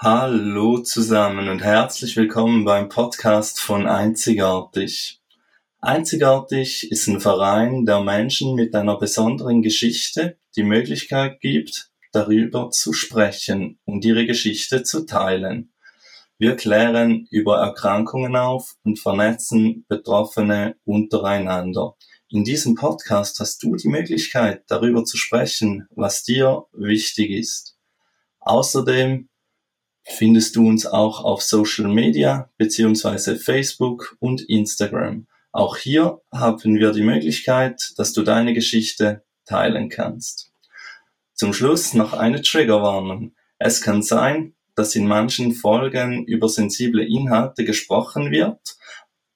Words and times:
Hallo 0.00 0.78
zusammen 0.78 1.48
und 1.48 1.60
herzlich 1.60 2.16
willkommen 2.16 2.64
beim 2.64 2.88
Podcast 2.88 3.58
von 3.58 3.88
Einzigartig. 3.88 5.20
Einzigartig 5.80 6.92
ist 6.92 7.08
ein 7.08 7.20
Verein, 7.20 7.84
der 7.84 8.00
Menschen 8.02 8.54
mit 8.54 8.76
einer 8.76 8.96
besonderen 8.96 9.60
Geschichte 9.60 10.38
die 10.54 10.62
Möglichkeit 10.62 11.40
gibt, 11.40 11.90
darüber 12.12 12.70
zu 12.70 12.92
sprechen 12.92 13.80
und 13.86 14.04
ihre 14.04 14.24
Geschichte 14.24 14.84
zu 14.84 15.04
teilen. 15.04 15.72
Wir 16.38 16.54
klären 16.54 17.26
über 17.32 17.58
Erkrankungen 17.58 18.36
auf 18.36 18.76
und 18.84 19.00
vernetzen 19.00 19.84
Betroffene 19.88 20.76
untereinander. 20.84 21.96
In 22.28 22.44
diesem 22.44 22.76
Podcast 22.76 23.40
hast 23.40 23.64
du 23.64 23.74
die 23.74 23.88
Möglichkeit, 23.88 24.62
darüber 24.68 25.02
zu 25.02 25.16
sprechen, 25.16 25.88
was 25.90 26.22
dir 26.22 26.66
wichtig 26.72 27.30
ist. 27.30 27.76
Außerdem 28.38 29.27
findest 30.08 30.56
du 30.56 30.66
uns 30.66 30.86
auch 30.86 31.24
auf 31.24 31.42
Social 31.42 31.88
Media 31.88 32.50
beziehungsweise 32.56 33.36
Facebook 33.36 34.16
und 34.20 34.42
Instagram. 34.42 35.26
Auch 35.52 35.76
hier 35.76 36.20
haben 36.32 36.76
wir 36.76 36.92
die 36.92 37.02
Möglichkeit, 37.02 37.92
dass 37.96 38.12
du 38.12 38.22
deine 38.22 38.54
Geschichte 38.54 39.22
teilen 39.44 39.88
kannst. 39.88 40.52
Zum 41.34 41.52
Schluss 41.52 41.94
noch 41.94 42.12
eine 42.12 42.42
Triggerwarnung. 42.42 43.32
Es 43.58 43.80
kann 43.80 44.02
sein, 44.02 44.54
dass 44.74 44.94
in 44.94 45.06
manchen 45.06 45.52
Folgen 45.52 46.24
über 46.24 46.48
sensible 46.48 47.04
Inhalte 47.04 47.64
gesprochen 47.64 48.30
wird. 48.30 48.76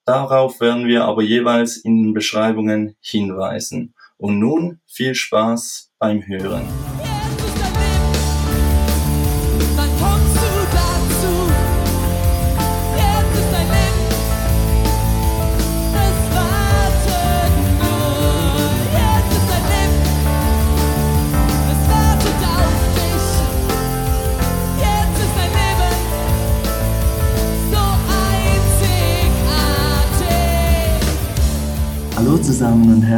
Darauf 0.04 0.60
werden 0.60 0.86
wir 0.86 1.04
aber 1.04 1.22
jeweils 1.22 1.76
in 1.76 2.02
den 2.02 2.14
Beschreibungen 2.14 2.96
hinweisen. 3.00 3.94
Und 4.16 4.38
nun 4.38 4.80
viel 4.86 5.14
Spaß 5.14 5.92
beim 5.98 6.26
Hören. 6.26 6.68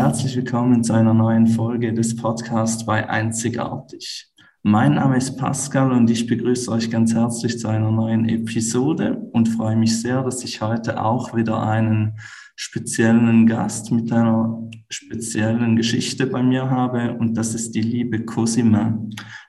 Herzlich 0.05 0.37
willkommen 0.37 0.85
zu 0.85 0.93
einer 0.93 1.15
neuen 1.15 1.47
Folge 1.47 1.95
des 1.95 2.15
Podcasts 2.15 2.85
bei 2.85 3.09
Einzigartig. 3.09 4.27
Mein 4.63 4.97
Name 4.97 5.17
ist 5.17 5.39
Pascal 5.39 5.93
und 5.93 6.11
ich 6.11 6.27
begrüße 6.27 6.71
euch 6.71 6.91
ganz 6.91 7.15
herzlich 7.15 7.59
zu 7.59 7.69
einer 7.69 7.91
neuen 7.91 8.29
Episode 8.29 9.17
und 9.33 9.49
freue 9.49 9.77
mich 9.77 9.99
sehr, 10.03 10.23
dass 10.23 10.45
ich 10.45 10.61
heute 10.61 11.03
auch 11.03 11.35
wieder 11.35 11.67
einen 11.67 12.19
speziellen 12.55 13.47
Gast 13.47 13.93
mit 13.93 14.13
einer 14.13 14.69
speziellen 14.91 15.75
Geschichte 15.75 16.27
bei 16.27 16.43
mir 16.43 16.69
habe 16.69 17.17
und 17.19 17.35
das 17.35 17.55
ist 17.55 17.75
die 17.75 17.81
liebe 17.81 18.27
Cosima. 18.27 18.99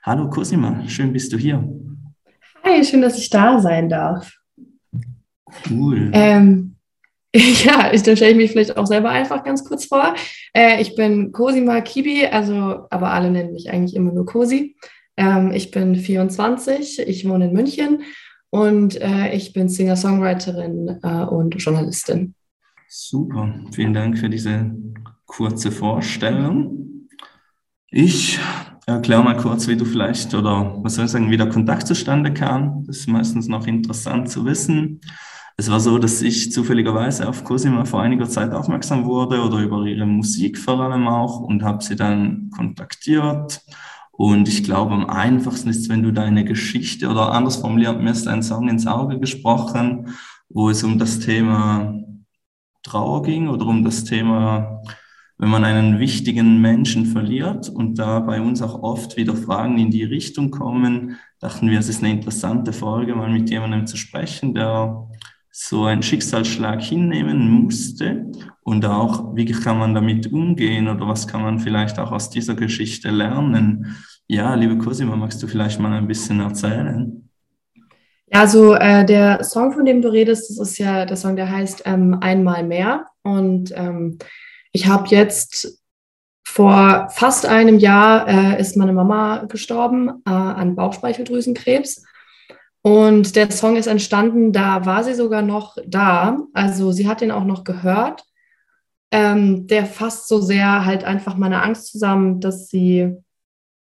Hallo 0.04 0.30
Cosima, 0.30 0.88
schön 0.88 1.12
bist 1.12 1.34
du 1.34 1.36
hier. 1.36 1.68
Hi, 2.64 2.82
schön, 2.82 3.02
dass 3.02 3.18
ich 3.18 3.28
da 3.28 3.60
sein 3.60 3.90
darf. 3.90 4.32
Cool. 5.68 6.10
Ähm, 6.14 6.75
Ja, 7.64 7.92
ich, 7.92 8.02
dann 8.02 8.16
stelle 8.16 8.32
ich 8.32 8.36
mich 8.36 8.50
vielleicht 8.52 8.76
auch 8.76 8.86
selber 8.86 9.10
einfach 9.10 9.44
ganz 9.44 9.64
kurz 9.64 9.86
vor. 9.86 10.14
Äh, 10.54 10.80
ich 10.80 10.94
bin 10.94 11.32
Cosima 11.32 11.80
Kibi, 11.80 12.26
also, 12.26 12.86
aber 12.90 13.10
alle 13.10 13.30
nennen 13.30 13.52
mich 13.52 13.70
eigentlich 13.70 13.94
immer 13.94 14.12
nur 14.12 14.26
Cosi. 14.26 14.76
Ähm, 15.16 15.52
ich 15.52 15.70
bin 15.70 15.96
24, 15.96 17.00
ich 17.00 17.28
wohne 17.28 17.46
in 17.46 17.52
München 17.52 18.02
und 18.50 19.00
äh, 19.00 19.34
ich 19.34 19.52
bin 19.52 19.68
Singer-Songwriterin 19.68 21.00
äh, 21.02 21.24
und 21.24 21.54
Journalistin. 21.56 22.34
Super, 22.88 23.54
vielen 23.72 23.92
Dank 23.92 24.18
für 24.18 24.30
diese 24.30 24.70
kurze 25.26 25.70
Vorstellung. 25.70 27.08
Ich 27.90 28.38
erkläre 28.86 29.24
mal 29.24 29.36
kurz, 29.36 29.66
wie 29.68 29.76
du 29.76 29.84
vielleicht 29.84 30.34
oder 30.34 30.78
was 30.82 30.94
soll 30.94 31.06
ich 31.06 31.10
sagen, 31.10 31.30
wie 31.30 31.36
der 31.36 31.48
Kontakt 31.48 31.86
zustande 31.86 32.32
kam. 32.32 32.84
Das 32.86 32.98
ist 32.98 33.08
meistens 33.08 33.48
noch 33.48 33.66
interessant 33.66 34.30
zu 34.30 34.44
wissen. 34.44 35.00
Es 35.58 35.70
war 35.70 35.80
so, 35.80 35.96
dass 35.98 36.20
ich 36.20 36.52
zufälligerweise 36.52 37.26
auf 37.26 37.42
Cosima 37.42 37.86
vor 37.86 38.02
einiger 38.02 38.28
Zeit 38.28 38.52
aufmerksam 38.52 39.06
wurde 39.06 39.42
oder 39.42 39.58
über 39.60 39.86
ihre 39.86 40.04
Musik 40.04 40.58
vor 40.58 40.78
allem 40.80 41.08
auch 41.08 41.40
und 41.40 41.62
habe 41.62 41.82
sie 41.82 41.96
dann 41.96 42.50
kontaktiert. 42.50 43.62
Und 44.12 44.48
ich 44.48 44.64
glaube, 44.64 44.92
am 44.92 45.08
einfachsten 45.08 45.70
ist, 45.70 45.88
wenn 45.88 46.02
du 46.02 46.12
deine 46.12 46.44
Geschichte 46.44 47.08
oder 47.08 47.32
anders 47.32 47.56
formuliert, 47.56 48.02
mir 48.02 48.10
ist 48.10 48.28
ein 48.28 48.42
Song 48.42 48.68
ins 48.68 48.86
Auge 48.86 49.18
gesprochen, 49.18 50.14
wo 50.50 50.68
es 50.68 50.84
um 50.84 50.98
das 50.98 51.20
Thema 51.20 52.02
Trauer 52.82 53.22
ging 53.22 53.48
oder 53.48 53.66
um 53.66 53.82
das 53.82 54.04
Thema, 54.04 54.82
wenn 55.38 55.48
man 55.48 55.64
einen 55.64 55.98
wichtigen 55.98 56.60
Menschen 56.60 57.06
verliert 57.06 57.70
und 57.70 57.98
da 57.98 58.20
bei 58.20 58.42
uns 58.42 58.60
auch 58.60 58.82
oft 58.82 59.16
wieder 59.16 59.34
Fragen 59.34 59.78
in 59.78 59.90
die 59.90 60.04
Richtung 60.04 60.50
kommen, 60.50 61.16
dachten 61.40 61.70
wir, 61.70 61.78
es 61.78 61.88
ist 61.88 62.02
eine 62.02 62.12
interessante 62.12 62.74
Folge, 62.74 63.14
mal 63.14 63.30
mit 63.30 63.48
jemandem 63.48 63.86
zu 63.86 63.96
sprechen, 63.96 64.54
der 64.54 65.08
so 65.58 65.86
einen 65.86 66.02
Schicksalsschlag 66.02 66.82
hinnehmen 66.82 67.48
musste 67.48 68.26
und 68.62 68.84
auch, 68.84 69.34
wie 69.34 69.46
kann 69.46 69.78
man 69.78 69.94
damit 69.94 70.30
umgehen 70.30 70.86
oder 70.86 71.08
was 71.08 71.26
kann 71.26 71.40
man 71.40 71.58
vielleicht 71.58 71.98
auch 71.98 72.12
aus 72.12 72.28
dieser 72.28 72.54
Geschichte 72.54 73.08
lernen. 73.08 73.96
Ja, 74.28 74.54
liebe 74.54 74.76
Cosima, 74.76 75.16
magst 75.16 75.42
du 75.42 75.46
vielleicht 75.46 75.80
mal 75.80 75.94
ein 75.94 76.06
bisschen 76.06 76.40
erzählen? 76.40 77.30
Ja, 78.26 78.40
also 78.40 78.74
äh, 78.74 79.06
der 79.06 79.42
Song, 79.44 79.72
von 79.72 79.86
dem 79.86 80.02
du 80.02 80.08
redest, 80.08 80.50
das 80.50 80.58
ist 80.58 80.78
ja 80.78 81.06
der 81.06 81.16
Song, 81.16 81.36
der 81.36 81.50
heißt 81.50 81.84
ähm, 81.86 82.18
Einmal 82.20 82.62
mehr. 82.62 83.06
Und 83.22 83.72
ähm, 83.74 84.18
ich 84.72 84.86
habe 84.86 85.08
jetzt 85.08 85.82
vor 86.46 87.08
fast 87.10 87.46
einem 87.46 87.78
Jahr 87.78 88.28
äh, 88.28 88.60
ist 88.60 88.76
meine 88.76 88.92
Mama 88.92 89.46
gestorben 89.46 90.22
äh, 90.26 90.30
an 90.30 90.76
Bauchspeicheldrüsenkrebs. 90.76 92.04
Und 92.86 93.34
der 93.34 93.50
Song 93.50 93.74
ist 93.74 93.88
entstanden, 93.88 94.52
da 94.52 94.86
war 94.86 95.02
sie 95.02 95.14
sogar 95.14 95.42
noch 95.42 95.76
da. 95.88 96.38
Also 96.52 96.92
sie 96.92 97.08
hat 97.08 97.20
den 97.20 97.32
auch 97.32 97.42
noch 97.42 97.64
gehört. 97.64 98.22
Ähm, 99.10 99.66
der 99.66 99.86
fasst 99.86 100.28
so 100.28 100.40
sehr 100.40 100.84
halt 100.86 101.02
einfach 101.02 101.36
meine 101.36 101.64
Angst 101.64 101.90
zusammen, 101.90 102.38
dass 102.38 102.68
sie 102.68 103.12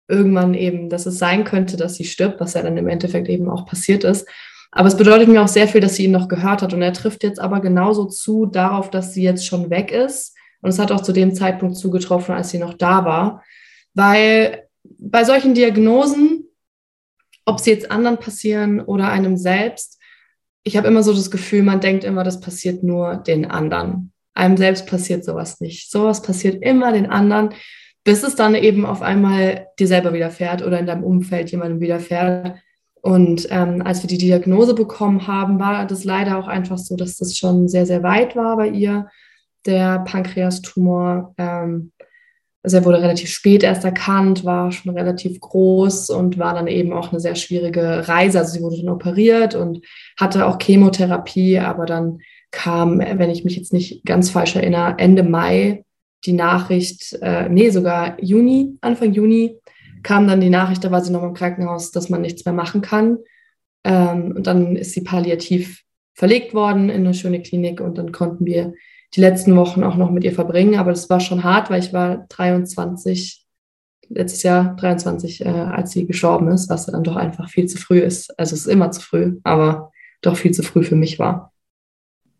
irgendwann 0.07 0.55
eben, 0.55 0.89
dass 0.89 1.05
es 1.05 1.19
sein 1.19 1.43
könnte, 1.43 1.77
dass 1.77 1.93
sie 1.93 2.05
stirbt, 2.05 2.39
was 2.39 2.55
ja 2.55 2.63
dann 2.63 2.77
im 2.77 2.87
Endeffekt 2.87 3.29
eben 3.29 3.47
auch 3.47 3.67
passiert 3.67 4.03
ist. 4.03 4.27
Aber 4.71 4.87
es 4.87 4.97
bedeutet 4.97 5.27
mir 5.27 5.43
auch 5.43 5.47
sehr 5.47 5.67
viel, 5.67 5.81
dass 5.81 5.93
sie 5.97 6.05
ihn 6.05 6.11
noch 6.11 6.27
gehört 6.27 6.63
hat. 6.63 6.73
Und 6.73 6.81
er 6.81 6.91
trifft 6.91 7.21
jetzt 7.21 7.39
aber 7.39 7.59
genauso 7.59 8.05
zu 8.05 8.47
darauf, 8.47 8.89
dass 8.89 9.13
sie 9.13 9.21
jetzt 9.21 9.45
schon 9.45 9.69
weg 9.69 9.91
ist. 9.91 10.35
Und 10.63 10.69
es 10.69 10.79
hat 10.79 10.91
auch 10.91 11.01
zu 11.01 11.11
dem 11.11 11.35
Zeitpunkt 11.35 11.77
zugetroffen, 11.77 12.33
als 12.33 12.49
sie 12.49 12.57
noch 12.57 12.73
da 12.73 13.05
war. 13.05 13.43
Weil 13.93 14.63
bei 14.97 15.23
solchen 15.25 15.53
Diagnosen 15.53 16.44
ob 17.45 17.59
sie 17.59 17.71
jetzt 17.71 17.91
anderen 17.91 18.17
passieren 18.17 18.81
oder 18.81 19.09
einem 19.09 19.37
selbst. 19.37 19.99
Ich 20.63 20.77
habe 20.77 20.87
immer 20.87 21.03
so 21.03 21.13
das 21.13 21.29
Gefühl, 21.31 21.63
man 21.63 21.79
denkt 21.79 22.03
immer, 22.03 22.23
das 22.23 22.39
passiert 22.39 22.83
nur 22.83 23.17
den 23.17 23.45
anderen. 23.45 24.11
Einem 24.33 24.57
selbst 24.57 24.87
passiert 24.87 25.23
sowas 25.23 25.61
nicht. 25.61 25.91
Sowas 25.91 26.21
passiert 26.21 26.61
immer 26.61 26.91
den 26.91 27.05
anderen, 27.05 27.51
bis 28.03 28.23
es 28.23 28.35
dann 28.35 28.55
eben 28.55 28.85
auf 28.85 29.01
einmal 29.01 29.67
dir 29.79 29.87
selber 29.87 30.13
widerfährt 30.13 30.63
oder 30.63 30.79
in 30.79 30.85
deinem 30.85 31.03
Umfeld 31.03 31.51
jemandem 31.51 31.79
widerfährt. 31.79 32.57
Und 33.01 33.47
ähm, 33.51 33.83
als 33.83 34.01
wir 34.01 34.07
die 34.07 34.17
Diagnose 34.17 34.73
bekommen 34.73 35.27
haben, 35.27 35.59
war 35.59 35.85
das 35.85 36.03
leider 36.03 36.39
auch 36.39 36.47
einfach 36.47 36.79
so, 36.79 36.95
dass 36.95 37.17
das 37.17 37.37
schon 37.37 37.67
sehr, 37.67 37.85
sehr 37.85 38.01
weit 38.01 38.35
war 38.35 38.57
bei 38.57 38.67
ihr, 38.67 39.07
der 39.65 39.99
Pankreastumor. 39.99 41.33
Ähm, 41.37 41.91
also 42.65 42.77
er 42.77 42.85
wurde 42.85 43.01
relativ 43.01 43.29
spät 43.29 43.61
erst 43.61 43.85
erkannt, 43.85 44.43
war 44.43 44.71
schon 44.71 44.97
relativ 44.97 45.39
groß 45.39 46.09
und 46.09 46.39
war 46.39 46.55
dann 46.55 46.65
eben 46.65 46.93
auch 46.93 47.11
eine 47.11 47.19
sehr 47.19 47.35
schwierige 47.35 48.07
Reise. 48.07 48.39
Also 48.39 48.53
sie 48.53 48.61
wurde 48.61 48.77
dann 48.77 48.89
operiert 48.89 49.53
und 49.53 49.85
hatte 50.19 50.47
auch 50.47 50.57
Chemotherapie, 50.59 51.59
aber 51.59 51.85
dann 51.85 52.19
kam, 52.49 52.97
wenn 52.99 53.29
ich 53.29 53.43
mich 53.43 53.55
jetzt 53.55 53.71
nicht 53.71 54.03
ganz 54.03 54.31
falsch 54.31 54.55
erinnere, 54.55 54.95
Ende 54.97 55.21
Mai 55.21 55.83
die 56.25 56.33
Nachricht, 56.33 57.13
äh, 57.21 57.47
nee, 57.49 57.69
sogar 57.69 58.17
Juni, 58.19 58.77
Anfang 58.81 59.13
Juni, 59.13 59.59
kam 60.01 60.27
dann 60.27 60.41
die 60.41 60.49
Nachricht, 60.49 60.83
da 60.83 60.89
war 60.89 61.03
sie 61.03 61.11
noch 61.11 61.21
im 61.21 61.35
Krankenhaus, 61.35 61.91
dass 61.91 62.09
man 62.09 62.21
nichts 62.21 62.45
mehr 62.45 62.53
machen 62.53 62.81
kann. 62.81 63.19
Ähm, 63.83 64.33
und 64.35 64.47
dann 64.47 64.75
ist 64.75 64.93
sie 64.93 65.01
palliativ 65.01 65.83
verlegt 66.15 66.55
worden 66.55 66.89
in 66.89 67.01
eine 67.01 67.13
schöne 67.13 67.43
Klinik 67.43 67.79
und 67.79 67.99
dann 67.99 68.11
konnten 68.11 68.47
wir 68.47 68.73
die 69.13 69.21
letzten 69.21 69.55
Wochen 69.55 69.83
auch 69.83 69.95
noch 69.95 70.11
mit 70.11 70.23
ihr 70.23 70.33
verbringen. 70.33 70.75
Aber 70.75 70.91
das 70.91 71.09
war 71.09 71.19
schon 71.19 71.43
hart, 71.43 71.69
weil 71.69 71.81
ich 71.81 71.93
war 71.93 72.25
23, 72.29 73.45
letztes 74.09 74.43
Jahr 74.43 74.75
23, 74.75 75.45
äh, 75.45 75.49
als 75.49 75.91
sie 75.91 76.05
gestorben 76.05 76.49
ist, 76.49 76.69
was 76.69 76.85
dann 76.85 77.03
doch 77.03 77.15
einfach 77.15 77.49
viel 77.49 77.67
zu 77.67 77.77
früh 77.77 77.99
ist. 77.99 78.37
Also 78.39 78.55
es 78.55 78.61
ist 78.61 78.71
immer 78.71 78.91
zu 78.91 79.01
früh, 79.01 79.39
aber 79.43 79.91
doch 80.21 80.37
viel 80.37 80.51
zu 80.51 80.63
früh 80.63 80.83
für 80.83 80.95
mich 80.95 81.19
war. 81.19 81.51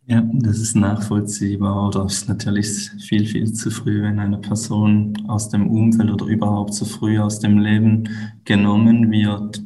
Ja, 0.08 0.24
das 0.34 0.60
ist 0.60 0.76
nachvollziehbar 0.76 1.88
oder 1.88 2.06
ist 2.06 2.30
natürlich 2.30 2.92
viel, 3.00 3.26
viel 3.26 3.52
zu 3.54 3.72
früh, 3.72 4.04
wenn 4.04 4.20
eine 4.20 4.38
Person 4.38 5.18
aus 5.28 5.50
dem 5.50 5.68
Umfeld 5.68 6.12
oder 6.12 6.28
überhaupt 6.28 6.76
zu 6.76 6.86
früh 6.86 7.18
aus 7.18 7.40
dem 7.40 7.58
Leben 7.58 8.08
genommen 8.44 9.10
wird. 9.10 9.64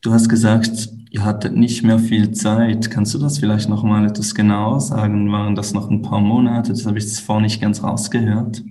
Du 0.00 0.12
hast 0.12 0.28
gesagt, 0.28 0.90
ihr 1.14 1.24
hattet 1.24 1.56
nicht 1.56 1.82
mehr 1.84 2.00
viel 2.00 2.32
Zeit. 2.32 2.90
Kannst 2.90 3.14
du 3.14 3.18
das 3.18 3.38
vielleicht 3.38 3.68
noch 3.68 3.84
mal 3.84 4.04
etwas 4.04 4.34
genauer 4.34 4.80
sagen? 4.80 5.30
Waren 5.30 5.54
das 5.54 5.72
noch 5.72 5.88
ein 5.88 6.02
paar 6.02 6.20
Monate? 6.20 6.72
Das 6.72 6.86
habe 6.86 6.98
ich 6.98 7.08
zuvor 7.08 7.40
nicht 7.40 7.60
ganz 7.60 7.84
rausgehört. 7.84 8.64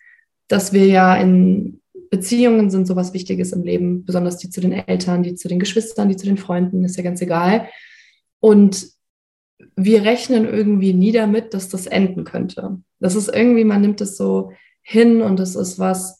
dass 0.47 0.73
wir 0.73 0.87
ja 0.87 1.15
in 1.15 1.79
Beziehungen 2.09 2.69
sind 2.69 2.85
sowas 2.85 3.13
Wichtiges 3.13 3.53
im 3.53 3.63
Leben, 3.63 4.05
besonders 4.05 4.37
die 4.37 4.49
zu 4.49 4.61
den 4.61 4.71
Eltern, 4.71 5.23
die 5.23 5.35
zu 5.35 5.47
den 5.47 5.59
Geschwistern, 5.59 6.09
die 6.09 6.15
zu 6.15 6.25
den 6.25 6.37
Freunden, 6.37 6.83
ist 6.83 6.97
ja 6.97 7.03
ganz 7.03 7.21
egal. 7.21 7.69
Und 8.39 8.87
wir 9.75 10.03
rechnen 10.03 10.45
irgendwie 10.45 10.93
nie 10.93 11.11
damit, 11.11 11.53
dass 11.53 11.69
das 11.69 11.87
enden 11.87 12.23
könnte. 12.23 12.81
Das 12.99 13.15
ist 13.15 13.29
irgendwie, 13.33 13.63
man 13.63 13.81
nimmt 13.81 14.01
es 14.01 14.17
so 14.17 14.51
hin 14.81 15.21
und 15.21 15.39
es 15.39 15.55
ist 15.55 15.79
was, 15.79 16.19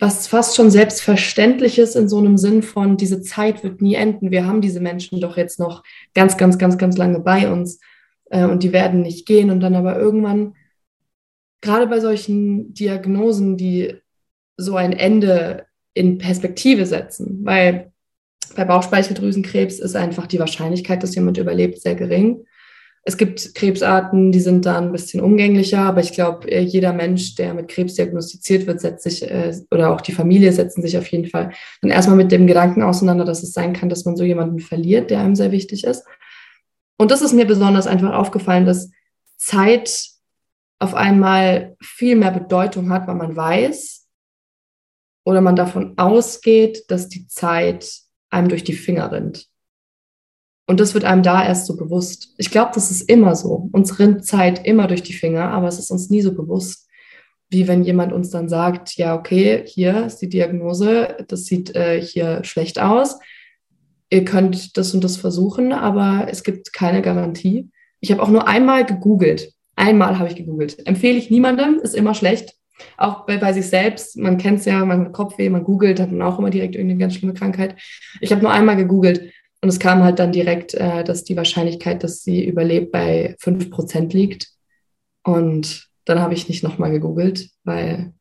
was 0.00 0.26
fast 0.26 0.56
schon 0.56 0.70
selbstverständlich 0.70 1.78
ist 1.78 1.94
in 1.94 2.08
so 2.08 2.18
einem 2.18 2.38
Sinn 2.38 2.62
von, 2.62 2.96
diese 2.96 3.20
Zeit 3.20 3.62
wird 3.62 3.82
nie 3.82 3.94
enden. 3.94 4.30
Wir 4.30 4.46
haben 4.46 4.62
diese 4.62 4.80
Menschen 4.80 5.20
doch 5.20 5.36
jetzt 5.36 5.60
noch 5.60 5.84
ganz, 6.14 6.38
ganz, 6.38 6.58
ganz, 6.58 6.78
ganz 6.78 6.96
lange 6.96 7.20
bei 7.20 7.52
uns 7.52 7.80
äh, 8.30 8.44
und 8.44 8.62
die 8.62 8.72
werden 8.72 9.02
nicht 9.02 9.26
gehen. 9.26 9.50
Und 9.50 9.60
dann 9.60 9.74
aber 9.74 9.98
irgendwann, 9.98 10.54
gerade 11.60 11.86
bei 11.86 12.00
solchen 12.00 12.72
Diagnosen, 12.72 13.58
die 13.58 13.94
so 14.56 14.74
ein 14.76 14.94
Ende 14.94 15.66
in 15.92 16.16
Perspektive 16.16 16.86
setzen, 16.86 17.44
weil 17.44 17.92
bei 18.56 18.64
Bauchspeicheldrüsenkrebs 18.64 19.78
ist 19.80 19.96
einfach 19.96 20.26
die 20.26 20.38
Wahrscheinlichkeit, 20.38 21.02
dass 21.02 21.14
jemand 21.14 21.36
überlebt, 21.36 21.78
sehr 21.78 21.94
gering. 21.94 22.46
Es 23.02 23.16
gibt 23.16 23.54
Krebsarten, 23.54 24.30
die 24.30 24.40
sind 24.40 24.66
da 24.66 24.78
ein 24.78 24.92
bisschen 24.92 25.22
umgänglicher, 25.22 25.80
aber 25.80 26.00
ich 26.00 26.12
glaube, 26.12 26.50
äh, 26.50 26.60
jeder 26.60 26.92
Mensch, 26.92 27.34
der 27.34 27.54
mit 27.54 27.68
Krebs 27.68 27.94
diagnostiziert 27.94 28.66
wird, 28.66 28.80
setzt 28.80 29.04
sich, 29.04 29.22
äh, 29.22 29.54
oder 29.70 29.90
auch 29.90 30.02
die 30.02 30.12
Familie 30.12 30.52
setzen 30.52 30.82
sich 30.82 30.98
auf 30.98 31.06
jeden 31.06 31.26
Fall 31.26 31.52
dann 31.80 31.90
erstmal 31.90 32.16
mit 32.16 32.30
dem 32.30 32.46
Gedanken 32.46 32.82
auseinander, 32.82 33.24
dass 33.24 33.42
es 33.42 33.52
sein 33.52 33.72
kann, 33.72 33.88
dass 33.88 34.04
man 34.04 34.16
so 34.16 34.24
jemanden 34.24 34.58
verliert, 34.58 35.10
der 35.10 35.20
einem 35.20 35.34
sehr 35.34 35.50
wichtig 35.50 35.84
ist. 35.84 36.04
Und 36.98 37.10
das 37.10 37.22
ist 37.22 37.32
mir 37.32 37.46
besonders 37.46 37.86
einfach 37.86 38.12
aufgefallen, 38.12 38.66
dass 38.66 38.90
Zeit 39.38 40.10
auf 40.78 40.94
einmal 40.94 41.76
viel 41.80 42.16
mehr 42.16 42.30
Bedeutung 42.30 42.90
hat, 42.90 43.06
weil 43.06 43.14
man 43.14 43.34
weiß 43.34 44.06
oder 45.24 45.40
man 45.40 45.56
davon 45.56 45.96
ausgeht, 45.96 46.84
dass 46.88 47.08
die 47.08 47.26
Zeit 47.26 47.90
einem 48.30 48.48
durch 48.48 48.64
die 48.64 48.74
Finger 48.74 49.10
rinnt. 49.10 49.49
Und 50.70 50.78
das 50.78 50.94
wird 50.94 51.02
einem 51.02 51.24
da 51.24 51.44
erst 51.44 51.66
so 51.66 51.76
bewusst. 51.76 52.32
Ich 52.38 52.52
glaube, 52.52 52.70
das 52.72 52.92
ist 52.92 53.10
immer 53.10 53.34
so. 53.34 53.68
Uns 53.72 53.98
rinnt 53.98 54.24
Zeit 54.24 54.64
immer 54.64 54.86
durch 54.86 55.02
die 55.02 55.12
Finger, 55.12 55.48
aber 55.48 55.66
es 55.66 55.80
ist 55.80 55.90
uns 55.90 56.10
nie 56.10 56.20
so 56.20 56.32
bewusst, 56.32 56.88
wie 57.48 57.66
wenn 57.66 57.82
jemand 57.82 58.12
uns 58.12 58.30
dann 58.30 58.48
sagt, 58.48 58.96
ja, 58.96 59.16
okay, 59.16 59.64
hier 59.66 60.06
ist 60.06 60.18
die 60.18 60.28
Diagnose, 60.28 61.24
das 61.26 61.46
sieht 61.46 61.74
äh, 61.74 62.00
hier 62.00 62.44
schlecht 62.44 62.80
aus. 62.80 63.18
Ihr 64.10 64.24
könnt 64.24 64.76
das 64.76 64.94
und 64.94 65.02
das 65.02 65.16
versuchen, 65.16 65.72
aber 65.72 66.28
es 66.30 66.44
gibt 66.44 66.72
keine 66.72 67.02
Garantie. 67.02 67.68
Ich 67.98 68.12
habe 68.12 68.22
auch 68.22 68.30
nur 68.30 68.46
einmal 68.46 68.86
gegoogelt. 68.86 69.52
Einmal 69.74 70.20
habe 70.20 70.28
ich 70.28 70.36
gegoogelt. 70.36 70.86
Empfehle 70.86 71.18
ich 71.18 71.32
niemandem, 71.32 71.80
ist 71.82 71.96
immer 71.96 72.14
schlecht. 72.14 72.54
Auch 72.96 73.26
bei, 73.26 73.38
bei 73.38 73.52
sich 73.52 73.66
selbst, 73.66 74.16
man 74.16 74.38
kennt 74.38 74.60
es 74.60 74.66
ja, 74.66 74.84
man 74.84 75.06
hat 75.06 75.12
Kopfweh, 75.14 75.50
man 75.50 75.64
googelt, 75.64 75.98
hat 75.98 76.12
dann 76.12 76.22
auch 76.22 76.38
immer 76.38 76.50
direkt 76.50 76.76
irgendeine 76.76 77.00
ganz 77.00 77.14
schlimme 77.14 77.34
Krankheit. 77.34 77.74
Ich 78.20 78.30
habe 78.30 78.40
nur 78.40 78.52
einmal 78.52 78.76
gegoogelt 78.76 79.32
und 79.62 79.68
es 79.68 79.78
kam 79.78 80.02
halt 80.02 80.18
dann 80.18 80.32
direkt, 80.32 80.74
äh, 80.74 81.04
dass 81.04 81.24
die 81.24 81.36
Wahrscheinlichkeit, 81.36 82.02
dass 82.02 82.22
sie 82.22 82.44
überlebt, 82.44 82.92
bei 82.92 83.36
5% 83.40 84.12
liegt. 84.14 84.48
Und 85.22 85.88
dann 86.06 86.20
habe 86.20 86.34
ich 86.34 86.48
nicht 86.48 86.62
nochmal 86.62 86.90
gegoogelt, 86.90 87.50
weil 87.64 88.12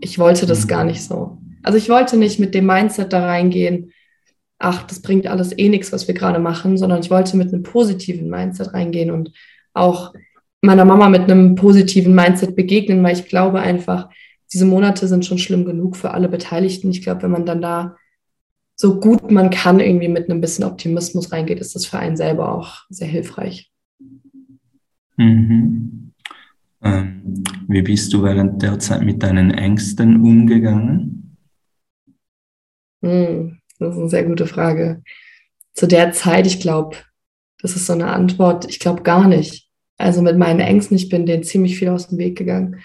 ich 0.00 0.18
wollte 0.18 0.46
das 0.46 0.66
gar 0.66 0.84
nicht 0.84 1.02
so. 1.02 1.38
Also 1.62 1.78
ich 1.78 1.88
wollte 1.88 2.16
nicht 2.16 2.40
mit 2.40 2.54
dem 2.54 2.66
Mindset 2.66 3.12
da 3.12 3.24
reingehen, 3.24 3.92
ach, 4.58 4.82
das 4.84 5.00
bringt 5.02 5.26
alles 5.26 5.56
eh 5.56 5.68
nichts, 5.68 5.92
was 5.92 6.06
wir 6.08 6.14
gerade 6.14 6.38
machen, 6.38 6.76
sondern 6.76 7.00
ich 7.00 7.10
wollte 7.10 7.36
mit 7.36 7.52
einem 7.52 7.62
positiven 7.62 8.28
Mindset 8.28 8.74
reingehen 8.74 9.10
und 9.10 9.32
auch 9.74 10.12
meiner 10.60 10.84
Mama 10.84 11.08
mit 11.08 11.22
einem 11.22 11.54
positiven 11.54 12.14
Mindset 12.14 12.54
begegnen, 12.54 13.02
weil 13.02 13.16
ich 13.16 13.26
glaube 13.26 13.60
einfach, 13.60 14.08
diese 14.52 14.64
Monate 14.64 15.08
sind 15.08 15.24
schon 15.24 15.38
schlimm 15.38 15.64
genug 15.64 15.96
für 15.96 16.12
alle 16.12 16.28
Beteiligten. 16.28 16.90
Ich 16.90 17.02
glaube, 17.02 17.22
wenn 17.22 17.30
man 17.30 17.46
dann 17.46 17.62
da 17.62 17.96
so 18.82 18.98
gut 18.98 19.30
man 19.30 19.50
kann 19.50 19.78
irgendwie 19.78 20.08
mit 20.08 20.28
einem 20.28 20.40
bisschen 20.40 20.64
Optimismus 20.64 21.30
reingeht, 21.30 21.60
ist 21.60 21.76
das 21.76 21.86
für 21.86 22.00
einen 22.00 22.16
selber 22.16 22.52
auch 22.52 22.80
sehr 22.90 23.06
hilfreich. 23.06 23.70
Mhm. 25.16 26.12
Ähm, 26.82 27.44
wie 27.68 27.82
bist 27.82 28.12
du 28.12 28.24
während 28.24 28.60
der 28.60 28.80
Zeit 28.80 29.02
mit 29.02 29.22
deinen 29.22 29.52
Ängsten 29.52 30.16
umgegangen? 30.16 31.36
Mhm, 33.02 33.60
das 33.78 33.94
ist 33.94 34.00
eine 34.00 34.08
sehr 34.08 34.24
gute 34.24 34.48
Frage. 34.48 35.04
Zu 35.74 35.86
der 35.86 36.10
Zeit, 36.10 36.48
ich 36.48 36.58
glaube, 36.58 36.96
das 37.60 37.76
ist 37.76 37.86
so 37.86 37.92
eine 37.92 38.08
Antwort, 38.08 38.68
ich 38.68 38.80
glaube 38.80 39.04
gar 39.04 39.28
nicht. 39.28 39.68
Also 39.96 40.22
mit 40.22 40.36
meinen 40.36 40.58
Ängsten, 40.58 40.96
ich 40.96 41.08
bin 41.08 41.24
denen 41.24 41.44
ziemlich 41.44 41.78
viel 41.78 41.90
aus 41.90 42.08
dem 42.08 42.18
Weg 42.18 42.36
gegangen 42.36 42.80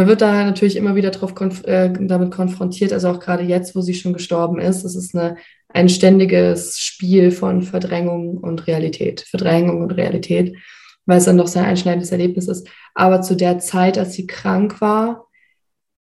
man 0.00 0.08
wird 0.08 0.22
da 0.22 0.44
natürlich 0.44 0.76
immer 0.76 0.94
wieder 0.94 1.10
drauf 1.10 1.34
konf 1.34 1.62
äh, 1.64 1.92
damit 1.92 2.30
konfrontiert, 2.30 2.94
also 2.94 3.10
auch 3.10 3.20
gerade 3.20 3.42
jetzt, 3.42 3.76
wo 3.76 3.82
sie 3.82 3.92
schon 3.92 4.14
gestorben 4.14 4.58
ist. 4.58 4.82
Es 4.82 4.96
ist 4.96 5.14
eine, 5.14 5.36
ein 5.68 5.90
ständiges 5.90 6.78
Spiel 6.78 7.30
von 7.30 7.60
Verdrängung 7.60 8.38
und 8.38 8.66
Realität. 8.66 9.20
Verdrängung 9.28 9.82
und 9.82 9.90
Realität, 9.90 10.56
weil 11.04 11.18
es 11.18 11.26
dann 11.26 11.36
doch 11.36 11.48
sehr 11.48 11.64
einschneidendes 11.64 12.12
Erlebnis 12.12 12.48
ist. 12.48 12.66
Aber 12.94 13.20
zu 13.20 13.36
der 13.36 13.58
Zeit, 13.58 13.98
als 13.98 14.14
sie 14.14 14.26
krank 14.26 14.80
war, 14.80 15.26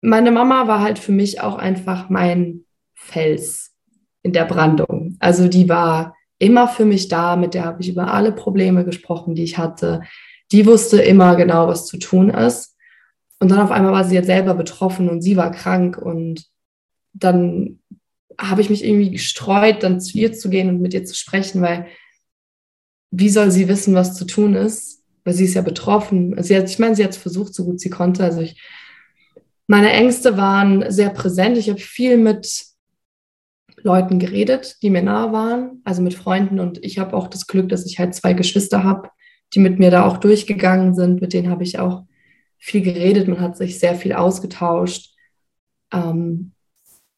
meine 0.01 0.29
Mama 0.29 0.67
war 0.67 0.81
halt 0.81 0.99
für 0.99 1.11
mich 1.11 1.41
auch 1.41 1.57
einfach 1.57 2.09
mein 2.09 2.65
Fels 2.93 3.73
in 4.21 4.33
der 4.33 4.45
Brandung. 4.45 5.17
Also 5.19 5.47
die 5.47 5.67
war 5.67 6.15
immer 6.37 6.67
für 6.67 6.85
mich 6.85 7.07
da, 7.07 7.35
mit 7.35 7.55
der 7.55 7.65
habe 7.65 7.81
ich 7.81 7.89
über 7.89 8.13
alle 8.13 8.33
Probleme 8.33 8.85
gesprochen, 8.85 9.33
die 9.33 9.43
ich 9.43 9.57
hatte. 9.57 10.01
Die 10.51 10.67
wusste 10.67 11.01
immer 11.01 11.35
genau, 11.35 11.67
was 11.67 11.87
zu 11.87 11.97
tun 11.97 12.29
ist. 12.29 12.75
Und 13.39 13.49
dann 13.49 13.59
auf 13.59 13.71
einmal 13.71 13.93
war 13.93 14.03
sie 14.03 14.15
jetzt 14.15 14.27
selber 14.27 14.53
betroffen 14.53 15.09
und 15.09 15.21
sie 15.21 15.37
war 15.37 15.51
krank 15.51 15.97
und 15.97 16.45
dann 17.13 17.79
habe 18.37 18.61
ich 18.61 18.69
mich 18.69 18.83
irgendwie 18.83 19.11
gestreut, 19.11 19.83
dann 19.83 19.99
zu 19.99 20.17
ihr 20.17 20.33
zu 20.33 20.49
gehen 20.49 20.69
und 20.69 20.81
mit 20.81 20.93
ihr 20.93 21.05
zu 21.05 21.15
sprechen, 21.15 21.61
weil 21.61 21.87
wie 23.11 23.29
soll 23.29 23.51
sie 23.51 23.67
wissen, 23.67 23.95
was 23.95 24.15
zu 24.15 24.25
tun 24.25 24.55
ist? 24.55 25.03
Weil 25.23 25.33
sie 25.33 25.45
ist 25.45 25.55
ja 25.55 25.61
betroffen. 25.61 26.41
Sie 26.41 26.55
hat, 26.55 26.69
ich 26.69 26.79
meine, 26.79 26.95
sie 26.95 27.03
hat 27.03 27.11
es 27.11 27.17
versucht, 27.17 27.53
so 27.53 27.65
gut 27.65 27.79
sie 27.79 27.89
konnte. 27.89 28.23
Also 28.23 28.41
ich, 28.41 28.61
meine 29.67 29.91
Ängste 29.91 30.37
waren 30.37 30.89
sehr 30.91 31.09
präsent. 31.09 31.57
Ich 31.57 31.69
habe 31.69 31.79
viel 31.79 32.17
mit 32.17 32.65
Leuten 33.81 34.19
geredet, 34.19 34.77
die 34.81 34.89
mir 34.89 35.01
nahe 35.01 35.31
waren, 35.31 35.81
also 35.83 36.01
mit 36.01 36.13
Freunden. 36.13 36.59
Und 36.59 36.83
ich 36.83 36.99
habe 36.99 37.15
auch 37.15 37.27
das 37.27 37.47
Glück, 37.47 37.69
dass 37.69 37.85
ich 37.85 37.99
halt 37.99 38.13
zwei 38.13 38.33
Geschwister 38.33 38.83
habe, 38.83 39.09
die 39.53 39.59
mit 39.59 39.79
mir 39.79 39.91
da 39.91 40.05
auch 40.05 40.17
durchgegangen 40.17 40.93
sind. 40.93 41.21
Mit 41.21 41.33
denen 41.33 41.49
habe 41.49 41.63
ich 41.63 41.79
auch 41.79 42.03
viel 42.59 42.81
geredet, 42.81 43.27
man 43.27 43.39
hat 43.39 43.57
sich 43.57 43.79
sehr 43.79 43.95
viel 43.95 44.13
ausgetauscht. 44.13 45.15
Ähm, 45.91 46.51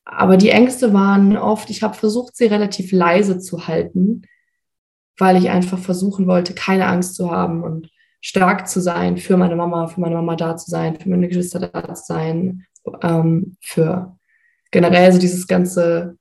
aber 0.06 0.38
die 0.38 0.50
Ängste 0.50 0.94
waren 0.94 1.38
oft, 1.38 1.70
ich 1.70 1.84
habe 1.84 1.96
versucht, 1.96 2.36
sie 2.36 2.46
relativ 2.46 2.92
leise 2.92 3.40
zu 3.40 3.68
halten, 3.68 4.24
weil 5.18 5.38
ich 5.38 5.50
einfach 5.50 5.80
versuchen 5.80 6.28
wollte, 6.28 6.54
keine 6.54 6.88
Angst 6.88 7.16
zu 7.16 7.32
haben 7.32 7.64
und 7.64 7.90
stark 8.22 8.68
zu 8.68 8.80
sein, 8.80 9.18
für 9.18 9.38
meine 9.38 9.56
Mama, 9.56 9.88
für 9.88 10.00
meine 10.00 10.16
Mama 10.16 10.36
da 10.36 10.56
zu 10.56 10.70
sein, 10.70 11.00
für 11.00 11.10
meine 11.10 11.28
Geschwister 11.28 11.60
da 11.60 11.94
zu 11.94 12.04
sein, 12.06 12.66
ähm, 13.02 13.58
für 13.62 14.18
generell 14.72 15.12
so 15.12 15.20
dieses 15.20 15.48
ganze 15.48 16.18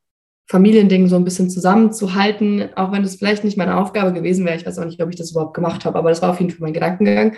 Familiending 0.47 1.07
so 1.07 1.17
ein 1.17 1.25
bisschen 1.25 1.49
zusammenzuhalten, 1.51 2.71
auch 2.75 2.91
wenn 2.91 3.05
es 3.05 3.17
vielleicht 3.17 3.45
nicht 3.45 3.57
meine 3.57 3.77
Aufgabe 3.77 4.13
gewesen 4.13 4.45
wäre. 4.45 4.57
Ich 4.57 4.67
weiß 4.67 4.79
auch 4.79 4.85
nicht, 4.85 5.01
ob 5.01 5.09
ich 5.09 5.17
das 5.17 5.31
überhaupt 5.31 5.55
gemacht 5.55 5.85
habe, 5.85 5.99
aber 5.99 6.09
das 6.09 6.23
war 6.23 6.31
auf 6.31 6.41
jeden 6.41 6.51
Fall 6.51 6.61
mein 6.61 6.75
Gedankengang 6.75 7.37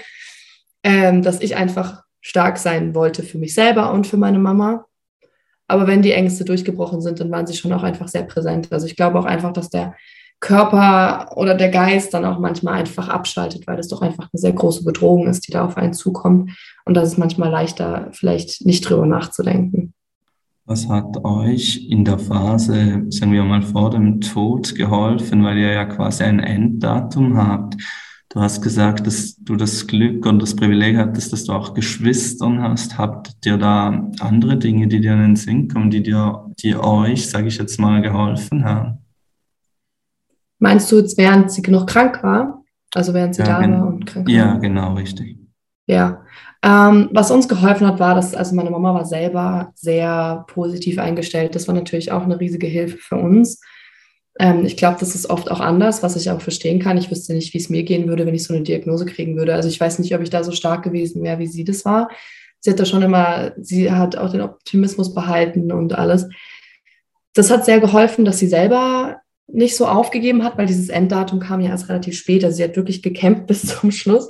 ähm, 0.84 1.22
dass 1.22 1.40
ich 1.40 1.56
einfach 1.56 2.02
stark 2.20 2.58
sein 2.58 2.94
wollte 2.94 3.22
für 3.22 3.38
mich 3.38 3.54
selber 3.54 3.92
und 3.92 4.06
für 4.06 4.16
meine 4.16 4.38
Mama. 4.38 4.86
Aber 5.68 5.86
wenn 5.86 6.02
die 6.02 6.12
Ängste 6.12 6.44
durchgebrochen 6.44 7.00
sind, 7.00 7.20
dann 7.20 7.30
waren 7.30 7.46
sie 7.46 7.56
schon 7.56 7.72
auch 7.72 7.82
einfach 7.82 8.08
sehr 8.08 8.24
präsent. 8.24 8.68
Also 8.70 8.86
ich 8.86 8.96
glaube 8.96 9.18
auch 9.18 9.24
einfach, 9.24 9.52
dass 9.52 9.70
der 9.70 9.94
Körper 10.42 11.36
oder 11.36 11.54
der 11.54 11.68
Geist 11.70 12.12
dann 12.12 12.24
auch 12.24 12.38
manchmal 12.38 12.74
einfach 12.74 13.08
abschaltet, 13.08 13.66
weil 13.66 13.76
das 13.76 13.88
doch 13.88 14.02
einfach 14.02 14.28
eine 14.32 14.40
sehr 14.40 14.52
große 14.52 14.84
Bedrohung 14.84 15.28
ist, 15.28 15.46
die 15.46 15.52
da 15.52 15.64
auf 15.64 15.76
einen 15.76 15.92
zukommt. 15.92 16.50
Und 16.84 16.94
das 16.94 17.08
ist 17.08 17.18
manchmal 17.18 17.48
leichter, 17.48 18.08
vielleicht 18.12 18.66
nicht 18.66 18.88
drüber 18.88 19.06
nachzudenken. 19.06 19.94
Was 20.64 20.88
hat 20.88 21.24
euch 21.24 21.86
in 21.88 22.04
der 22.04 22.18
Phase, 22.18 23.04
sagen 23.08 23.32
wir 23.32 23.44
mal, 23.44 23.62
vor 23.62 23.90
dem 23.90 24.20
Tod 24.20 24.74
geholfen, 24.74 25.44
weil 25.44 25.58
ihr 25.58 25.72
ja 25.72 25.84
quasi 25.84 26.24
ein 26.24 26.40
Enddatum 26.40 27.36
habt? 27.36 27.76
Du 28.32 28.40
hast 28.40 28.62
gesagt, 28.62 29.06
dass 29.06 29.36
du 29.36 29.56
das 29.56 29.86
Glück 29.86 30.24
und 30.24 30.40
das 30.40 30.56
Privileg 30.56 30.96
hattest, 30.96 31.34
dass 31.34 31.44
du 31.44 31.52
auch 31.52 31.74
Geschwistern 31.74 32.62
hast. 32.62 32.96
Habt 32.96 33.34
ihr 33.44 33.58
da 33.58 34.10
andere 34.20 34.56
Dinge, 34.56 34.88
die 34.88 35.02
dir 35.02 35.12
in 35.12 35.20
den 35.20 35.36
Sinn 35.36 35.68
kommen, 35.68 35.90
die 35.90 36.02
dir, 36.02 36.50
die 36.62 36.74
euch, 36.74 37.28
sage 37.28 37.48
ich 37.48 37.58
jetzt 37.58 37.78
mal, 37.78 38.00
geholfen 38.00 38.64
haben? 38.64 39.04
Meinst 40.58 40.90
du 40.90 40.96
jetzt, 40.96 41.18
während 41.18 41.52
sie 41.52 41.60
noch 41.70 41.84
krank 41.84 42.22
war? 42.22 42.62
Also 42.94 43.12
während 43.12 43.34
sie 43.34 43.42
ja, 43.42 43.60
da 43.60 43.70
war 43.70 43.86
und 43.86 44.06
krank 44.06 44.26
war? 44.26 44.34
Ja, 44.34 44.54
genau, 44.54 44.94
richtig. 44.94 45.36
Ja. 45.86 46.22
Ähm, 46.62 47.10
was 47.12 47.30
uns 47.30 47.46
geholfen 47.48 47.86
hat, 47.86 48.00
war, 48.00 48.14
dass 48.14 48.34
also 48.34 48.54
meine 48.54 48.70
Mama 48.70 48.94
war 48.94 49.04
selber 49.04 49.72
sehr 49.74 50.46
positiv 50.48 50.98
eingestellt. 50.98 51.54
Das 51.54 51.68
war 51.68 51.74
natürlich 51.74 52.10
auch 52.10 52.22
eine 52.22 52.40
riesige 52.40 52.66
Hilfe 52.66 52.96
für 52.96 53.16
uns. 53.16 53.60
Ähm, 54.38 54.64
ich 54.64 54.76
glaube, 54.76 54.98
das 54.98 55.14
ist 55.14 55.28
oft 55.28 55.50
auch 55.50 55.60
anders, 55.60 56.02
was 56.02 56.16
ich 56.16 56.30
auch 56.30 56.40
verstehen 56.40 56.78
kann. 56.80 56.96
Ich 56.96 57.10
wüsste 57.10 57.34
nicht, 57.34 57.52
wie 57.54 57.58
es 57.58 57.68
mir 57.68 57.82
gehen 57.82 58.08
würde, 58.08 58.26
wenn 58.26 58.34
ich 58.34 58.44
so 58.44 58.54
eine 58.54 58.62
Diagnose 58.62 59.06
kriegen 59.06 59.36
würde. 59.36 59.54
Also 59.54 59.68
ich 59.68 59.80
weiß 59.80 59.98
nicht, 59.98 60.14
ob 60.14 60.22
ich 60.22 60.30
da 60.30 60.42
so 60.44 60.52
stark 60.52 60.82
gewesen 60.82 61.22
wäre, 61.22 61.38
wie 61.38 61.46
sie 61.46 61.64
das 61.64 61.84
war. 61.84 62.08
Sie 62.60 62.70
hat 62.70 62.80
da 62.80 62.84
schon 62.84 63.02
immer, 63.02 63.52
sie 63.60 63.90
hat 63.90 64.16
auch 64.16 64.30
den 64.30 64.40
Optimismus 64.40 65.14
behalten 65.14 65.72
und 65.72 65.94
alles. 65.94 66.28
Das 67.34 67.50
hat 67.50 67.64
sehr 67.64 67.80
geholfen, 67.80 68.24
dass 68.24 68.38
sie 68.38 68.46
selber 68.46 69.20
nicht 69.48 69.76
so 69.76 69.86
aufgegeben 69.86 70.44
hat, 70.44 70.56
weil 70.56 70.66
dieses 70.66 70.88
Enddatum 70.88 71.40
kam 71.40 71.60
ja 71.60 71.70
erst 71.70 71.88
relativ 71.88 72.16
spät. 72.16 72.44
Also 72.44 72.56
sie 72.56 72.64
hat 72.64 72.76
wirklich 72.76 73.02
gekämpft 73.02 73.46
bis 73.48 73.66
zum 73.66 73.90
Schluss. 73.90 74.28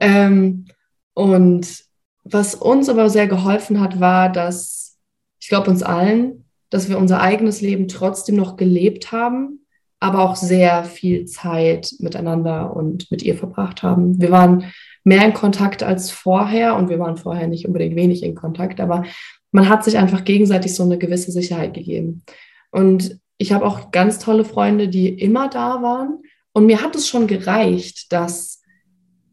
Ähm, 0.00 0.66
und 1.14 1.84
was 2.24 2.54
uns 2.54 2.88
aber 2.88 3.10
sehr 3.10 3.26
geholfen 3.26 3.80
hat, 3.80 4.00
war, 4.00 4.30
dass 4.30 4.98
ich 5.40 5.48
glaube 5.48 5.70
uns 5.70 5.82
allen, 5.82 6.44
dass 6.70 6.88
wir 6.88 6.98
unser 6.98 7.20
eigenes 7.20 7.60
Leben 7.60 7.88
trotzdem 7.88 8.36
noch 8.36 8.56
gelebt 8.56 9.12
haben, 9.12 9.66
aber 9.98 10.20
auch 10.20 10.36
sehr 10.36 10.84
viel 10.84 11.26
Zeit 11.26 11.94
miteinander 11.98 12.74
und 12.74 13.10
mit 13.10 13.22
ihr 13.22 13.36
verbracht 13.36 13.82
haben. 13.82 14.20
Wir 14.20 14.30
waren 14.30 14.64
mehr 15.04 15.24
in 15.24 15.34
Kontakt 15.34 15.82
als 15.82 16.10
vorher 16.10 16.76
und 16.76 16.88
wir 16.88 16.98
waren 16.98 17.16
vorher 17.16 17.48
nicht 17.48 17.66
unbedingt 17.66 17.96
wenig 17.96 18.22
in 18.22 18.34
Kontakt, 18.34 18.80
aber 18.80 19.04
man 19.52 19.68
hat 19.68 19.84
sich 19.84 19.98
einfach 19.98 20.24
gegenseitig 20.24 20.74
so 20.74 20.84
eine 20.84 20.98
gewisse 20.98 21.32
Sicherheit 21.32 21.74
gegeben. 21.74 22.22
Und 22.70 23.18
ich 23.36 23.52
habe 23.52 23.66
auch 23.66 23.90
ganz 23.90 24.18
tolle 24.18 24.44
Freunde, 24.44 24.88
die 24.88 25.08
immer 25.08 25.48
da 25.48 25.82
waren. 25.82 26.22
Und 26.52 26.66
mir 26.66 26.82
hat 26.82 26.94
es 26.94 27.08
schon 27.08 27.26
gereicht, 27.26 28.12
dass 28.12 28.62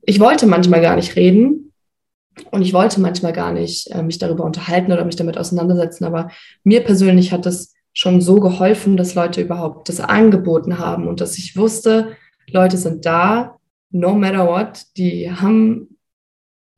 ich 0.03 0.19
wollte 0.19 0.47
manchmal 0.47 0.81
gar 0.81 0.95
nicht 0.95 1.15
reden, 1.15 1.66
und 2.51 2.61
ich 2.61 2.73
wollte 2.73 2.99
manchmal 3.01 3.33
gar 3.33 3.51
nicht 3.51 3.89
äh, 3.91 4.03
mich 4.03 4.17
darüber 4.17 4.43
unterhalten 4.43 4.91
oder 4.91 5.05
mich 5.05 5.15
damit 5.15 5.37
auseinandersetzen, 5.37 6.05
aber 6.05 6.29
mir 6.63 6.83
persönlich 6.83 7.31
hat 7.31 7.45
das 7.45 7.73
schon 7.93 8.21
so 8.21 8.39
geholfen, 8.39 8.95
dass 8.95 9.15
Leute 9.15 9.41
überhaupt 9.41 9.89
das 9.89 9.99
angeboten 9.99 10.77
haben 10.77 11.07
und 11.07 11.19
dass 11.19 11.37
ich 11.37 11.57
wusste, 11.57 12.15
Leute 12.49 12.77
sind 12.77 13.05
da, 13.05 13.57
no 13.89 14.13
matter 14.13 14.47
what, 14.47 14.83
die 14.97 15.31
haben, 15.31 15.97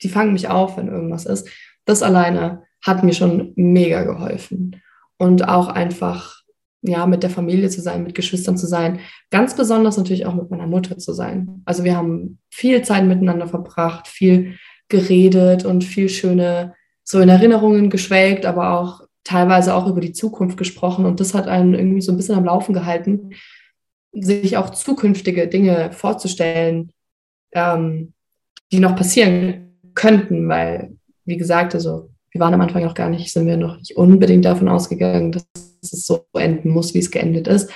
die 0.02 0.10
fangen 0.10 0.34
mich 0.34 0.48
auf, 0.48 0.78
wenn 0.78 0.88
irgendwas 0.88 1.26
ist. 1.26 1.50
Das 1.86 2.04
alleine 2.04 2.64
hat 2.82 3.04
mir 3.04 3.14
schon 3.14 3.54
mega 3.56 4.04
geholfen. 4.04 4.82
Und 5.18 5.48
auch 5.50 5.68
einfach, 5.68 6.42
ja, 6.82 7.06
mit 7.06 7.24
der 7.24 7.30
Familie 7.30 7.70
zu 7.70 7.82
sein, 7.82 8.04
mit 8.04 8.16
Geschwistern 8.16 8.58
zu 8.58 8.68
sein. 8.68 9.00
Ganz 9.32 9.56
besonders 9.56 9.98
natürlich 9.98 10.26
auch 10.26 10.36
mit 10.36 10.50
meiner 10.50 10.68
Mutter 10.68 10.98
zu 10.98 11.12
sein. 11.12 11.62
Also 11.66 11.84
wir 11.84 11.98
haben 11.98 12.40
viel 12.50 12.82
Zeit 12.84 13.06
miteinander 13.06 13.48
verbracht, 13.48 14.08
viel 14.08 14.58
geredet 14.90 15.66
und 15.66 15.84
viel 15.84 16.10
schöne, 16.10 16.74
so 17.04 17.20
in 17.20 17.30
Erinnerungen 17.30 17.90
geschwelgt, 17.90 18.46
aber 18.46 18.80
auch 18.80 19.02
teilweise 19.24 19.76
auch 19.76 19.88
über 19.88 20.02
die 20.02 20.14
Zukunft 20.14 20.58
gesprochen. 20.58 21.06
Und 21.06 21.20
das 21.20 21.34
hat 21.34 21.48
einen 21.48 21.74
irgendwie 21.74 22.02
so 22.02 22.12
ein 22.12 22.18
bisschen 22.18 22.36
am 22.36 22.46
Laufen 22.46 22.74
gehalten, 22.74 23.32
sich 24.12 24.58
auch 24.58 24.72
zukünftige 24.72 25.48
Dinge 25.48 25.92
vorzustellen, 25.92 26.92
ähm, 27.54 28.14
die 28.72 28.80
noch 28.80 28.96
passieren 28.96 29.78
könnten, 29.94 30.48
weil, 30.48 30.96
wie 31.26 31.38
gesagt, 31.38 31.76
also 31.76 32.10
wir 32.32 32.42
waren 32.42 32.54
am 32.54 32.62
Anfang 32.62 32.84
noch 32.84 32.94
gar 32.94 33.10
nicht, 33.10 33.32
sind 33.32 33.48
wir 33.48 33.58
noch 33.58 33.78
nicht 33.78 33.98
unbedingt 33.98 34.46
davon 34.46 34.70
ausgegangen, 34.70 35.32
dass 35.32 35.46
es 35.82 36.06
so 36.06 36.26
enden 36.34 36.70
muss, 36.70 36.94
wie 36.94 37.00
es 37.00 37.12
geendet 37.12 37.48
ist. 37.48 37.72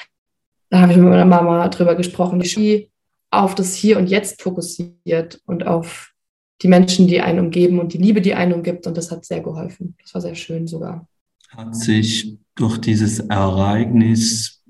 Da 0.69 0.81
habe 0.81 0.91
ich 0.91 0.97
mit 0.97 1.07
meiner 1.07 1.25
Mama 1.25 1.67
drüber 1.69 1.95
gesprochen, 1.95 2.39
die 2.39 2.89
auf 3.31 3.55
das 3.55 3.73
Hier 3.75 3.97
und 3.97 4.07
Jetzt 4.07 4.41
fokussiert 4.41 5.41
und 5.45 5.65
auf 5.65 6.12
die 6.61 6.67
Menschen, 6.67 7.07
die 7.07 7.21
einen 7.21 7.39
umgeben 7.39 7.79
und 7.79 7.93
die 7.93 7.97
Liebe, 7.97 8.21
die 8.21 8.35
einen 8.35 8.53
umgibt. 8.53 8.87
Und 8.87 8.97
das 8.97 9.11
hat 9.11 9.25
sehr 9.25 9.41
geholfen. 9.41 9.95
Das 10.01 10.13
war 10.13 10.21
sehr 10.21 10.35
schön 10.35 10.67
sogar. 10.67 11.07
Hat 11.49 11.75
sich 11.75 12.37
durch 12.55 12.77
dieses 12.79 13.19
Ereignis 13.19 14.63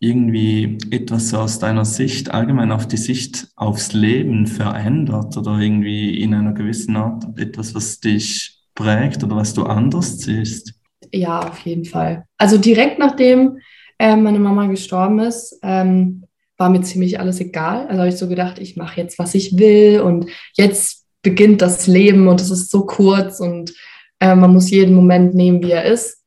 irgendwie 0.00 0.78
etwas 0.90 1.34
aus 1.34 1.58
deiner 1.58 1.84
Sicht, 1.84 2.30
allgemein 2.30 2.70
auf 2.70 2.86
die 2.86 2.96
Sicht 2.96 3.48
aufs 3.56 3.92
Leben 3.92 4.46
verändert 4.46 5.36
oder 5.36 5.58
irgendwie 5.58 6.20
in 6.20 6.34
einer 6.34 6.52
gewissen 6.52 6.96
Art 6.96 7.24
etwas, 7.36 7.74
was 7.74 7.98
dich 7.98 8.60
prägt 8.74 9.24
oder 9.24 9.36
was 9.36 9.54
du 9.54 9.64
anders 9.64 10.20
siehst? 10.20 10.74
Ja, 11.12 11.40
auf 11.40 11.58
jeden 11.60 11.84
Fall. 11.84 12.26
Also 12.36 12.58
direkt 12.58 12.98
nachdem 12.98 13.58
äh, 13.98 14.14
meine 14.14 14.38
Mama 14.38 14.66
gestorben 14.66 15.18
ist, 15.18 15.58
ähm, 15.62 16.24
war 16.58 16.68
mir 16.68 16.82
ziemlich 16.82 17.18
alles 17.18 17.40
egal. 17.40 17.86
Also 17.86 18.00
habe 18.00 18.08
ich 18.08 18.16
so 18.16 18.28
gedacht, 18.28 18.58
ich 18.58 18.76
mache 18.76 19.00
jetzt, 19.00 19.18
was 19.18 19.34
ich 19.34 19.56
will 19.56 20.00
und 20.00 20.26
jetzt 20.54 21.06
beginnt 21.22 21.62
das 21.62 21.86
Leben 21.86 22.28
und 22.28 22.40
es 22.40 22.50
ist 22.50 22.70
so 22.70 22.84
kurz 22.84 23.40
und 23.40 23.72
äh, 24.20 24.34
man 24.34 24.52
muss 24.52 24.70
jeden 24.70 24.94
Moment 24.94 25.34
nehmen, 25.34 25.62
wie 25.62 25.70
er 25.70 25.84
ist. 25.84 26.24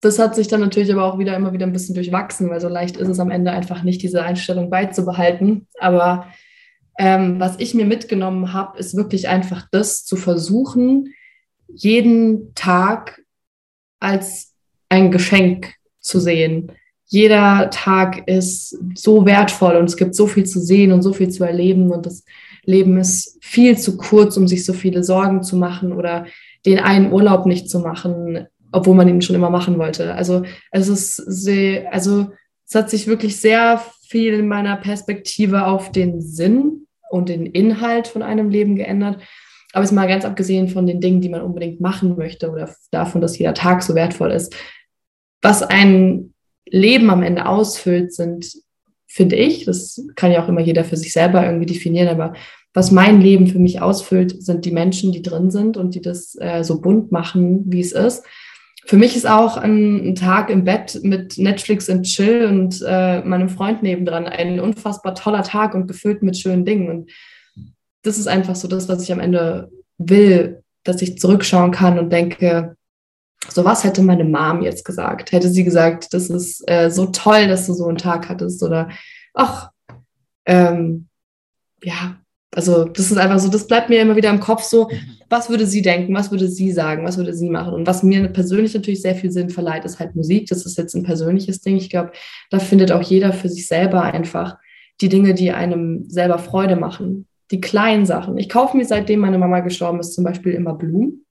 Das 0.00 0.18
hat 0.18 0.34
sich 0.34 0.48
dann 0.48 0.60
natürlich 0.60 0.92
aber 0.92 1.04
auch 1.04 1.18
wieder 1.18 1.34
immer 1.34 1.52
wieder 1.52 1.66
ein 1.66 1.72
bisschen 1.72 1.94
durchwachsen, 1.94 2.50
weil 2.50 2.60
so 2.60 2.68
leicht 2.68 2.96
ist 2.96 3.08
es 3.08 3.20
am 3.20 3.30
Ende 3.30 3.50
einfach 3.52 3.82
nicht, 3.82 4.02
diese 4.02 4.22
Einstellung 4.22 4.68
beizubehalten. 4.68 5.68
Aber 5.78 6.26
ähm, 6.98 7.40
was 7.40 7.58
ich 7.58 7.72
mir 7.72 7.86
mitgenommen 7.86 8.52
habe, 8.52 8.78
ist 8.78 8.96
wirklich 8.96 9.28
einfach 9.28 9.66
das 9.70 10.04
zu 10.04 10.16
versuchen, 10.16 11.14
jeden 11.68 12.54
Tag 12.54 13.22
als 14.00 14.54
ein 14.88 15.10
Geschenk 15.10 15.74
zu 16.00 16.20
sehen 16.20 16.72
jeder 17.12 17.68
Tag 17.68 18.26
ist 18.26 18.78
so 18.94 19.26
wertvoll 19.26 19.76
und 19.76 19.84
es 19.84 19.98
gibt 19.98 20.14
so 20.14 20.26
viel 20.26 20.44
zu 20.44 20.60
sehen 20.60 20.92
und 20.92 21.02
so 21.02 21.12
viel 21.12 21.28
zu 21.28 21.44
erleben 21.44 21.90
und 21.90 22.06
das 22.06 22.24
Leben 22.64 22.96
ist 22.96 23.36
viel 23.42 23.76
zu 23.76 23.98
kurz, 23.98 24.38
um 24.38 24.48
sich 24.48 24.64
so 24.64 24.72
viele 24.72 25.04
Sorgen 25.04 25.42
zu 25.42 25.56
machen 25.56 25.92
oder 25.92 26.24
den 26.64 26.78
einen 26.78 27.12
Urlaub 27.12 27.44
nicht 27.44 27.68
zu 27.68 27.80
machen, 27.80 28.46
obwohl 28.72 28.94
man 28.94 29.08
ihn 29.08 29.20
schon 29.20 29.36
immer 29.36 29.50
machen 29.50 29.78
wollte. 29.78 30.14
Also 30.14 30.44
es 30.70 30.88
ist 30.88 31.16
sehr, 31.16 31.92
also 31.92 32.30
es 32.66 32.74
hat 32.74 32.88
sich 32.88 33.06
wirklich 33.06 33.36
sehr 33.36 33.82
viel 34.08 34.32
in 34.32 34.48
meiner 34.48 34.76
Perspektive 34.76 35.66
auf 35.66 35.92
den 35.92 36.22
Sinn 36.22 36.86
und 37.10 37.28
den 37.28 37.44
Inhalt 37.44 38.08
von 38.08 38.22
einem 38.22 38.48
Leben 38.48 38.74
geändert. 38.74 39.18
Aber 39.74 39.84
es 39.84 39.90
ist 39.90 39.94
mal 39.94 40.08
ganz 40.08 40.24
abgesehen 40.24 40.68
von 40.68 40.86
den 40.86 41.02
Dingen, 41.02 41.20
die 41.20 41.28
man 41.28 41.42
unbedingt 41.42 41.78
machen 41.78 42.16
möchte 42.16 42.50
oder 42.50 42.74
davon, 42.90 43.20
dass 43.20 43.36
jeder 43.36 43.52
Tag 43.52 43.82
so 43.82 43.94
wertvoll 43.94 44.30
ist. 44.30 44.56
Was 45.42 45.62
einen 45.62 46.31
Leben 46.66 47.10
am 47.10 47.22
Ende 47.22 47.46
ausfüllt, 47.46 48.12
sind, 48.12 48.52
finde 49.06 49.36
ich, 49.36 49.64
das 49.64 50.04
kann 50.16 50.32
ja 50.32 50.42
auch 50.42 50.48
immer 50.48 50.60
jeder 50.60 50.84
für 50.84 50.96
sich 50.96 51.12
selber 51.12 51.44
irgendwie 51.44 51.66
definieren, 51.66 52.08
aber 52.08 52.34
was 52.74 52.90
mein 52.90 53.20
Leben 53.20 53.48
für 53.48 53.58
mich 53.58 53.82
ausfüllt, 53.82 54.42
sind 54.42 54.64
die 54.64 54.70
Menschen, 54.70 55.12
die 55.12 55.22
drin 55.22 55.50
sind 55.50 55.76
und 55.76 55.94
die 55.94 56.00
das 56.00 56.36
äh, 56.40 56.62
so 56.62 56.80
bunt 56.80 57.12
machen, 57.12 57.64
wie 57.66 57.80
es 57.80 57.92
ist. 57.92 58.24
Für 58.86 58.96
mich 58.96 59.14
ist 59.14 59.28
auch 59.28 59.56
ein, 59.56 60.08
ein 60.08 60.14
Tag 60.14 60.50
im 60.50 60.64
Bett 60.64 60.98
mit 61.02 61.38
Netflix 61.38 61.88
und 61.88 62.04
Chill 62.04 62.46
und 62.46 62.82
äh, 62.86 63.20
meinem 63.22 63.48
Freund 63.48 63.82
nebendran 63.82 64.26
ein 64.26 64.58
unfassbar 64.58 65.14
toller 65.14 65.42
Tag 65.42 65.74
und 65.74 65.86
gefüllt 65.86 66.22
mit 66.22 66.36
schönen 66.36 66.64
Dingen. 66.64 66.88
Und 66.88 67.10
das 68.02 68.18
ist 68.18 68.26
einfach 68.26 68.56
so 68.56 68.66
das, 68.66 68.88
was 68.88 69.02
ich 69.02 69.12
am 69.12 69.20
Ende 69.20 69.70
will, 69.98 70.62
dass 70.82 71.00
ich 71.02 71.18
zurückschauen 71.18 71.70
kann 71.70 71.98
und 71.98 72.10
denke, 72.10 72.76
so 73.48 73.64
was 73.64 73.84
hätte 73.84 74.02
meine 74.02 74.24
Mom 74.24 74.62
jetzt 74.62 74.84
gesagt? 74.84 75.32
Hätte 75.32 75.48
sie 75.48 75.64
gesagt, 75.64 76.12
das 76.14 76.30
ist 76.30 76.62
äh, 76.68 76.90
so 76.90 77.06
toll, 77.06 77.48
dass 77.48 77.66
du 77.66 77.74
so 77.74 77.86
einen 77.86 77.98
Tag 77.98 78.28
hattest 78.28 78.62
oder 78.62 78.88
ach, 79.34 79.70
ähm, 80.46 81.08
ja, 81.82 82.16
also 82.54 82.84
das 82.84 83.10
ist 83.10 83.16
einfach 83.16 83.38
so, 83.38 83.48
das 83.48 83.66
bleibt 83.66 83.88
mir 83.88 84.00
immer 84.00 84.14
wieder 84.14 84.30
im 84.30 84.40
Kopf 84.40 84.62
so, 84.62 84.90
was 85.30 85.48
würde 85.48 85.66
sie 85.66 85.80
denken, 85.80 86.14
was 86.14 86.30
würde 86.30 86.48
sie 86.48 86.70
sagen, 86.70 87.04
was 87.04 87.16
würde 87.16 87.32
sie 87.32 87.48
machen? 87.48 87.72
Und 87.72 87.86
was 87.86 88.02
mir 88.02 88.28
persönlich 88.28 88.74
natürlich 88.74 89.00
sehr 89.00 89.14
viel 89.14 89.30
Sinn 89.32 89.48
verleiht, 89.48 89.86
ist 89.86 89.98
halt 89.98 90.14
Musik. 90.14 90.48
Das 90.48 90.66
ist 90.66 90.76
jetzt 90.76 90.94
ein 90.94 91.02
persönliches 91.02 91.62
Ding. 91.62 91.76
Ich 91.76 91.88
glaube, 91.88 92.12
da 92.50 92.58
findet 92.58 92.92
auch 92.92 93.02
jeder 93.02 93.32
für 93.32 93.48
sich 93.48 93.66
selber 93.66 94.02
einfach 94.02 94.58
die 95.00 95.08
Dinge, 95.08 95.32
die 95.32 95.50
einem 95.50 96.04
selber 96.10 96.38
Freude 96.38 96.76
machen. 96.76 97.26
Die 97.50 97.60
kleinen 97.60 98.04
Sachen. 98.04 98.36
Ich 98.36 98.50
kaufe 98.50 98.76
mir 98.76 98.84
seitdem 98.84 99.20
meine 99.20 99.38
Mama 99.38 99.60
gestorben 99.60 100.00
ist 100.00 100.14
zum 100.14 100.24
Beispiel 100.24 100.52
immer 100.52 100.74
Blumen 100.74 101.24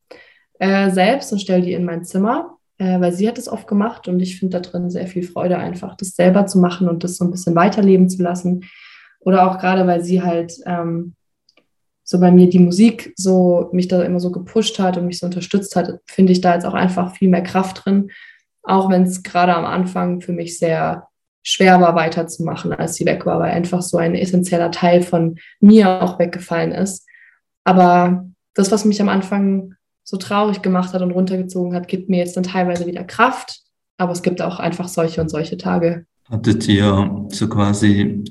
äh, 0.62 0.92
selbst 0.92 1.34
und 1.34 1.40
stelle 1.40 1.64
die 1.64 1.74
in 1.74 1.86
mein 1.86 2.06
Zimmer, 2.06 2.58
äh, 2.78 3.02
weil 3.02 3.12
sie 3.14 3.28
hat 3.28 3.40
es 3.40 3.50
oft 3.50 3.68
gemacht 3.68 4.08
und 4.08 4.20
ich 4.20 4.38
finde 4.38 4.60
da 4.60 4.70
drin 4.70 4.92
sehr 4.92 5.08
viel 5.08 5.24
Freude 5.24 5.58
einfach, 5.58 5.98
das 5.98 6.10
selber 6.10 6.46
zu 6.46 6.60
machen 6.60 6.88
und 6.88 7.04
das 7.04 7.18
so 7.18 7.26
ein 7.26 7.32
bisschen 7.32 7.56
weiterleben 7.56 8.10
zu 8.10 8.22
lassen. 8.22 8.66
Oder 9.22 9.50
auch 9.50 9.58
gerade, 9.58 9.88
weil 9.88 10.04
sie 10.04 10.22
halt 10.22 10.54
ähm, 10.68 11.16
so 12.04 12.20
bei 12.20 12.30
mir 12.30 12.48
die 12.48 12.60
Musik 12.60 13.12
so 13.16 13.70
mich 13.72 13.88
da 13.88 14.04
immer 14.04 14.20
so 14.20 14.32
gepusht 14.32 14.78
hat 14.78 14.98
und 14.98 15.08
mich 15.08 15.18
so 15.18 15.26
unterstützt 15.26 15.76
hat, 15.76 16.00
finde 16.06 16.32
ich 16.32 16.42
da 16.42 16.54
jetzt 16.54 16.66
auch 16.68 16.76
einfach 16.76 17.16
viel 17.16 17.30
mehr 17.30 17.42
Kraft 17.42 17.84
drin. 17.84 18.12
Auch 18.62 18.92
wenn 18.92 19.04
es 19.04 19.24
gerade 19.24 19.56
am 19.56 19.66
Anfang 19.66 20.22
für 20.22 20.32
mich 20.32 20.60
sehr 20.60 21.08
schwer 21.42 21.82
war, 21.82 21.96
weiterzumachen, 21.96 22.72
als 22.72 22.94
sie 22.96 23.08
weg 23.08 23.26
war, 23.26 23.40
weil 23.40 23.52
einfach 23.52 23.82
so 23.82 23.98
ein 23.98 24.14
essentieller 24.14 24.70
Teil 24.70 25.02
von 25.02 25.40
mir 25.60 26.04
auch 26.04 26.20
weggefallen 26.20 26.72
ist. 26.72 27.08
Aber 27.64 28.28
das, 28.54 28.72
was 28.72 28.86
mich 28.86 29.02
am 29.02 29.10
Anfang 29.10 29.74
so 30.04 30.18
traurig 30.18 30.62
gemacht 30.62 30.94
hat 30.94 31.02
und 31.02 31.12
runtergezogen 31.12 31.76
hat, 31.76 31.88
gibt 31.88 32.10
mir 32.10 32.18
jetzt 32.18 32.36
dann 32.36 32.44
teilweise 32.44 32.86
wieder 32.86 33.04
Kraft. 33.04 33.62
Aber 33.98 34.12
es 34.12 34.22
gibt 34.22 34.42
auch 34.42 34.60
einfach 34.60 34.88
solche 34.88 35.22
und 35.22 35.30
solche 35.30 35.58
Tage. 35.58 36.06
Hattet 36.30 36.68
ihr 36.68 37.28
so 37.30 37.48
quasi 37.48 38.24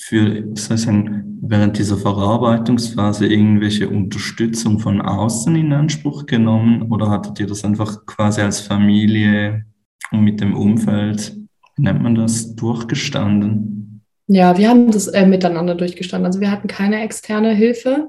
für, 0.00 0.44
soll 0.54 0.76
ich 0.76 0.82
sagen, 0.82 1.38
während 1.42 1.78
dieser 1.78 1.96
Verarbeitungsphase 1.96 3.26
irgendwelche 3.26 3.88
Unterstützung 3.88 4.78
von 4.78 5.00
außen 5.00 5.54
in 5.56 5.72
Anspruch 5.72 6.26
genommen 6.26 6.90
oder 6.90 7.10
hattet 7.10 7.40
ihr 7.40 7.46
das 7.46 7.64
einfach 7.64 8.06
quasi 8.06 8.40
als 8.40 8.60
Familie 8.60 9.64
und 10.12 10.20
mit 10.20 10.40
dem 10.40 10.54
Umfeld, 10.54 11.36
wie 11.76 11.82
nennt 11.82 12.02
man 12.02 12.14
das, 12.14 12.54
durchgestanden? 12.54 14.04
Ja, 14.28 14.58
wir 14.58 14.68
haben 14.68 14.90
das 14.90 15.08
äh, 15.08 15.26
miteinander 15.26 15.74
durchgestanden. 15.74 16.26
Also 16.26 16.40
wir 16.40 16.50
hatten 16.50 16.68
keine 16.68 17.00
externe 17.02 17.54
Hilfe. 17.54 18.08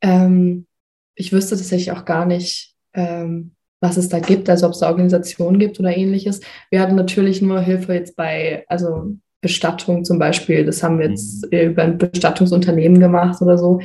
Ähm, 0.00 0.66
ich 1.14 1.32
wüsste 1.32 1.56
tatsächlich 1.56 1.92
auch 1.92 2.04
gar 2.04 2.26
nicht, 2.26 2.74
ähm, 2.94 3.52
was 3.80 3.96
es 3.96 4.08
da 4.08 4.20
gibt, 4.20 4.48
also 4.48 4.66
ob 4.66 4.72
es 4.72 4.78
da 4.78 4.88
Organisationen 4.88 5.58
gibt 5.58 5.80
oder 5.80 5.96
ähnliches. 5.96 6.40
Wir 6.70 6.80
hatten 6.80 6.94
natürlich 6.94 7.42
nur 7.42 7.60
Hilfe 7.60 7.94
jetzt 7.94 8.16
bei, 8.16 8.64
also 8.68 9.16
Bestattung 9.40 10.04
zum 10.04 10.18
Beispiel, 10.18 10.64
das 10.64 10.82
haben 10.82 10.98
wir 10.98 11.10
jetzt 11.10 11.50
mhm. 11.50 11.58
über 11.58 11.82
ein 11.82 11.98
Bestattungsunternehmen 11.98 13.00
gemacht 13.00 13.42
oder 13.42 13.58
so. 13.58 13.80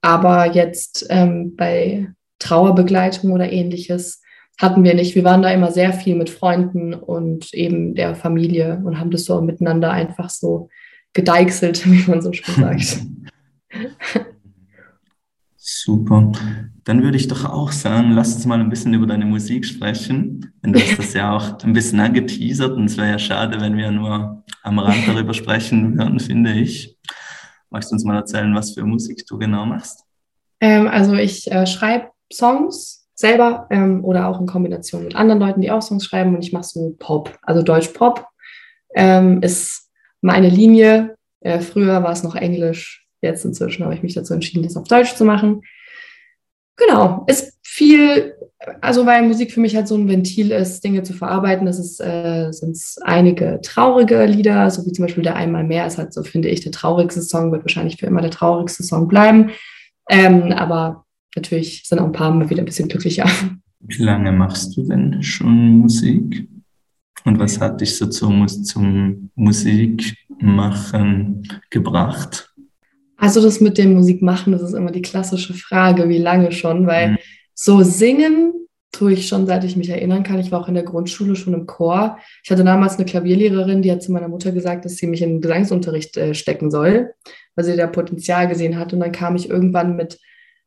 Aber 0.00 0.52
jetzt 0.52 1.06
ähm, 1.10 1.56
bei 1.56 2.08
Trauerbegleitung 2.38 3.32
oder 3.32 3.52
ähnliches 3.52 4.22
hatten 4.58 4.84
wir 4.84 4.94
nicht. 4.94 5.14
Wir 5.14 5.24
waren 5.24 5.42
da 5.42 5.50
immer 5.50 5.72
sehr 5.72 5.92
viel 5.92 6.14
mit 6.14 6.30
Freunden 6.30 6.94
und 6.94 7.52
eben 7.52 7.94
der 7.94 8.14
Familie 8.14 8.80
und 8.84 9.00
haben 9.00 9.10
das 9.10 9.24
so 9.24 9.40
miteinander 9.40 9.90
einfach 9.90 10.30
so 10.30 10.68
gedeichselt, 11.12 11.84
wie 11.90 12.08
man 12.08 12.22
so 12.22 12.32
schön 12.32 12.54
sagt. 12.54 13.00
Super. 15.62 16.32
Dann 16.84 17.02
würde 17.02 17.18
ich 17.18 17.28
doch 17.28 17.44
auch 17.44 17.70
sagen, 17.70 18.12
lass 18.12 18.34
uns 18.34 18.46
mal 18.46 18.58
ein 18.58 18.70
bisschen 18.70 18.94
über 18.94 19.06
deine 19.06 19.26
Musik 19.26 19.66
sprechen. 19.66 20.54
Denn 20.64 20.72
du 20.72 20.80
hast 20.80 20.98
das 20.98 21.12
ja 21.12 21.36
auch 21.36 21.62
ein 21.62 21.74
bisschen 21.74 22.00
angeteasert 22.00 22.72
und 22.72 22.86
es 22.86 22.96
wäre 22.96 23.10
ja 23.10 23.18
schade, 23.18 23.60
wenn 23.60 23.76
wir 23.76 23.90
nur 23.90 24.42
am 24.62 24.78
Rand 24.78 25.06
darüber 25.06 25.34
sprechen 25.34 25.98
würden, 25.98 26.18
finde 26.18 26.54
ich. 26.54 26.96
Magst 27.68 27.90
du 27.90 27.94
uns 27.94 28.04
mal 28.04 28.16
erzählen, 28.16 28.54
was 28.54 28.72
für 28.72 28.84
Musik 28.84 29.26
du 29.28 29.36
genau 29.36 29.66
machst? 29.66 30.02
Ähm, 30.60 30.88
also 30.88 31.12
ich 31.14 31.50
äh, 31.52 31.66
schreibe 31.66 32.08
Songs 32.32 33.06
selber 33.14 33.66
ähm, 33.70 34.02
oder 34.02 34.28
auch 34.28 34.40
in 34.40 34.46
Kombination 34.46 35.04
mit 35.04 35.14
anderen 35.14 35.40
Leuten, 35.40 35.60
die 35.60 35.70
auch 35.70 35.82
Songs 35.82 36.06
schreiben 36.06 36.34
und 36.34 36.42
ich 36.42 36.54
mache 36.54 36.64
so 36.64 36.96
Pop, 36.98 37.38
also 37.42 37.62
Deutsch 37.62 37.88
Pop 37.88 38.26
ähm, 38.94 39.42
ist 39.42 39.90
meine 40.22 40.48
Linie. 40.48 41.16
Äh, 41.40 41.60
früher 41.60 42.02
war 42.02 42.12
es 42.12 42.22
noch 42.22 42.34
Englisch, 42.34 43.06
Jetzt 43.22 43.44
inzwischen 43.44 43.84
habe 43.84 43.94
ich 43.94 44.02
mich 44.02 44.14
dazu 44.14 44.34
entschieden, 44.34 44.62
das 44.62 44.76
auf 44.76 44.88
Deutsch 44.88 45.14
zu 45.14 45.24
machen. 45.24 45.62
Genau, 46.76 47.24
ist 47.26 47.58
viel, 47.62 48.34
also 48.80 49.04
weil 49.04 49.22
Musik 49.22 49.52
für 49.52 49.60
mich 49.60 49.76
halt 49.76 49.86
so 49.86 49.94
ein 49.94 50.08
Ventil 50.08 50.50
ist, 50.50 50.82
Dinge 50.82 51.02
zu 51.02 51.12
verarbeiten. 51.12 51.66
Das 51.66 52.00
äh, 52.00 52.50
sind 52.52 52.78
einige 53.02 53.60
traurige 53.62 54.24
Lieder, 54.24 54.70
so 54.70 54.86
wie 54.86 54.92
zum 54.92 55.04
Beispiel 55.04 55.22
der 55.22 55.36
Einmal 55.36 55.64
mehr 55.64 55.86
ist 55.86 55.98
halt 55.98 56.14
so, 56.14 56.22
finde 56.22 56.48
ich, 56.48 56.62
der 56.62 56.72
traurigste 56.72 57.20
Song, 57.22 57.52
wird 57.52 57.64
wahrscheinlich 57.64 57.98
für 57.98 58.06
immer 58.06 58.22
der 58.22 58.30
traurigste 58.30 58.82
Song 58.82 59.08
bleiben. 59.08 59.50
Ähm, 60.08 60.52
aber 60.52 61.04
natürlich 61.36 61.82
sind 61.86 61.98
auch 61.98 62.06
ein 62.06 62.12
paar 62.12 62.32
mal 62.32 62.48
wieder 62.50 62.62
ein 62.62 62.66
bisschen 62.66 62.88
glücklicher. 62.88 63.28
Wie 63.80 64.02
lange 64.02 64.32
machst 64.32 64.76
du 64.76 64.82
denn 64.86 65.22
schon 65.22 65.78
Musik? 65.78 66.48
Und 67.24 67.38
was 67.38 67.60
hat 67.60 67.80
dich 67.80 67.96
so 67.96 68.06
zum, 68.06 68.48
zum 68.48 69.30
Musikmachen 69.34 70.22
gebracht? 71.70 72.49
Also 73.20 73.42
das 73.42 73.60
mit 73.60 73.76
dem 73.76 73.92
Musikmachen, 73.92 74.52
das 74.52 74.62
ist 74.62 74.72
immer 74.72 74.90
die 74.90 75.02
klassische 75.02 75.52
Frage, 75.52 76.08
wie 76.08 76.18
lange 76.18 76.52
schon, 76.52 76.86
weil 76.86 77.12
mhm. 77.12 77.18
so 77.52 77.82
singen 77.82 78.54
tue 78.92 79.12
ich 79.12 79.28
schon, 79.28 79.46
seit 79.46 79.62
ich 79.62 79.76
mich 79.76 79.90
erinnern 79.90 80.22
kann. 80.22 80.40
Ich 80.40 80.50
war 80.50 80.60
auch 80.60 80.68
in 80.68 80.74
der 80.74 80.84
Grundschule 80.84 81.36
schon 81.36 81.52
im 81.52 81.66
Chor. 81.66 82.18
Ich 82.42 82.50
hatte 82.50 82.64
damals 82.64 82.96
eine 82.96 83.04
Klavierlehrerin, 83.04 83.82
die 83.82 83.92
hat 83.92 84.02
zu 84.02 84.10
meiner 84.10 84.28
Mutter 84.28 84.52
gesagt, 84.52 84.86
dass 84.86 84.96
sie 84.96 85.06
mich 85.06 85.20
in 85.20 85.34
den 85.34 85.40
Gesangsunterricht 85.42 86.16
äh, 86.16 86.32
stecken 86.32 86.70
soll, 86.70 87.12
weil 87.54 87.64
sie 87.66 87.76
da 87.76 87.86
Potenzial 87.86 88.48
gesehen 88.48 88.78
hat. 88.78 88.94
Und 88.94 89.00
dann 89.00 89.12
kam 89.12 89.36
ich 89.36 89.50
irgendwann 89.50 89.96
mit, 89.96 90.18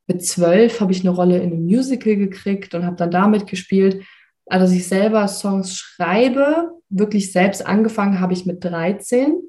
mit 0.05 0.23
zwölf, 0.23 0.79
habe 0.79 0.91
ich 0.91 1.01
eine 1.01 1.09
Rolle 1.09 1.37
in 1.37 1.53
einem 1.53 1.65
Musical 1.65 2.15
gekriegt 2.15 2.75
und 2.75 2.85
habe 2.85 2.97
dann 2.97 3.09
damit 3.09 3.47
gespielt. 3.47 4.03
Also, 4.45 4.65
dass 4.65 4.75
ich 4.75 4.87
selber 4.87 5.27
Songs 5.27 5.75
schreibe, 5.75 6.71
wirklich 6.89 7.31
selbst 7.31 7.65
angefangen 7.65 8.19
habe 8.19 8.33
ich 8.33 8.45
mit 8.45 8.63
13 8.63 9.41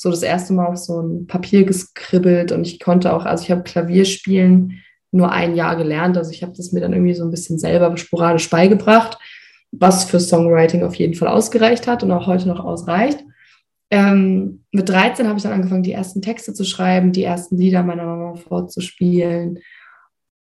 so 0.00 0.08
das 0.08 0.22
erste 0.22 0.54
Mal 0.54 0.68
auf 0.68 0.78
so 0.78 0.98
ein 1.02 1.26
Papier 1.26 1.64
geskribbelt 1.64 2.52
und 2.52 2.66
ich 2.66 2.80
konnte 2.80 3.12
auch, 3.12 3.26
also 3.26 3.44
ich 3.44 3.50
habe 3.50 3.64
Klavierspielen 3.64 4.80
nur 5.10 5.30
ein 5.30 5.54
Jahr 5.54 5.76
gelernt, 5.76 6.16
also 6.16 6.30
ich 6.30 6.42
habe 6.42 6.54
das 6.56 6.72
mir 6.72 6.80
dann 6.80 6.94
irgendwie 6.94 7.12
so 7.12 7.22
ein 7.22 7.30
bisschen 7.30 7.58
selber 7.58 7.94
sporadisch 7.98 8.48
beigebracht, 8.48 9.18
was 9.72 10.04
für 10.04 10.18
Songwriting 10.18 10.84
auf 10.84 10.94
jeden 10.94 11.12
Fall 11.12 11.28
ausgereicht 11.28 11.86
hat 11.86 12.02
und 12.02 12.12
auch 12.12 12.26
heute 12.26 12.48
noch 12.48 12.64
ausreicht. 12.64 13.22
Ähm, 13.90 14.64
mit 14.72 14.88
13 14.88 15.26
habe 15.26 15.36
ich 15.36 15.42
dann 15.42 15.52
angefangen, 15.52 15.82
die 15.82 15.92
ersten 15.92 16.22
Texte 16.22 16.54
zu 16.54 16.64
schreiben, 16.64 17.12
die 17.12 17.24
ersten 17.24 17.58
Lieder 17.58 17.82
meiner 17.82 18.06
Mama 18.06 18.36
vorzuspielen. 18.36 19.58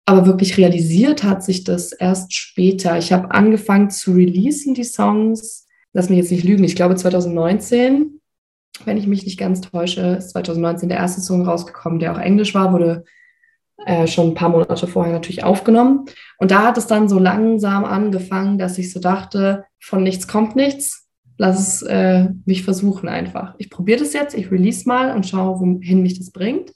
Aber 0.07 0.25
wirklich 0.27 0.57
realisiert 0.57 1.25
hat 1.25 1.43
sich 1.43 1.65
das 1.65 1.91
erst 1.91 2.33
später. 2.33 2.97
Ich 2.97 3.13
habe 3.13 3.33
angefangen 3.33 3.91
zu 3.91 4.13
releasen, 4.13 4.75
die 4.75 4.85
Songs. 4.85 5.67
Lass 5.93 6.11
mich 6.11 6.19
jetzt 6.19 6.31
nicht 6.31 6.45
lügen, 6.45 6.63
ich 6.63 6.77
glaube 6.77 6.95
2019 6.95 8.21
wenn 8.85 8.97
ich 8.97 9.07
mich 9.07 9.25
nicht 9.25 9.39
ganz 9.39 9.61
täusche, 9.61 10.17
ist 10.19 10.31
2019 10.31 10.89
der 10.89 10.99
erste 10.99 11.21
Song 11.21 11.47
rausgekommen, 11.47 11.99
der 11.99 12.13
auch 12.13 12.19
Englisch 12.19 12.55
war, 12.55 12.73
wurde 12.73 13.05
äh, 13.85 14.07
schon 14.07 14.29
ein 14.29 14.35
paar 14.35 14.49
Monate 14.49 14.87
vorher 14.87 15.13
natürlich 15.13 15.45
aufgenommen. 15.45 16.07
Und 16.39 16.51
da 16.51 16.65
hat 16.65 16.79
es 16.79 16.87
dann 16.87 17.09
so 17.09 17.19
langsam 17.19 17.85
angefangen, 17.85 18.59
dass 18.59 18.79
ich 18.79 18.93
so 18.93 19.01
dachte, 19.01 19.65
von 19.81 20.03
nichts 20.03 20.29
kommt 20.29 20.57
nichts. 20.57 21.09
Lass 21.39 21.59
es 21.59 21.83
äh, 21.83 22.29
mich 22.45 22.63
versuchen 22.63 23.09
einfach. 23.09 23.55
Ich 23.59 23.71
probiere 23.71 24.01
das 24.01 24.13
jetzt, 24.13 24.35
ich 24.35 24.51
release 24.51 24.87
mal 24.87 25.15
und 25.15 25.27
schaue, 25.27 25.61
wohin 25.61 26.03
mich 26.03 26.19
das 26.19 26.31
bringt. 26.31 26.73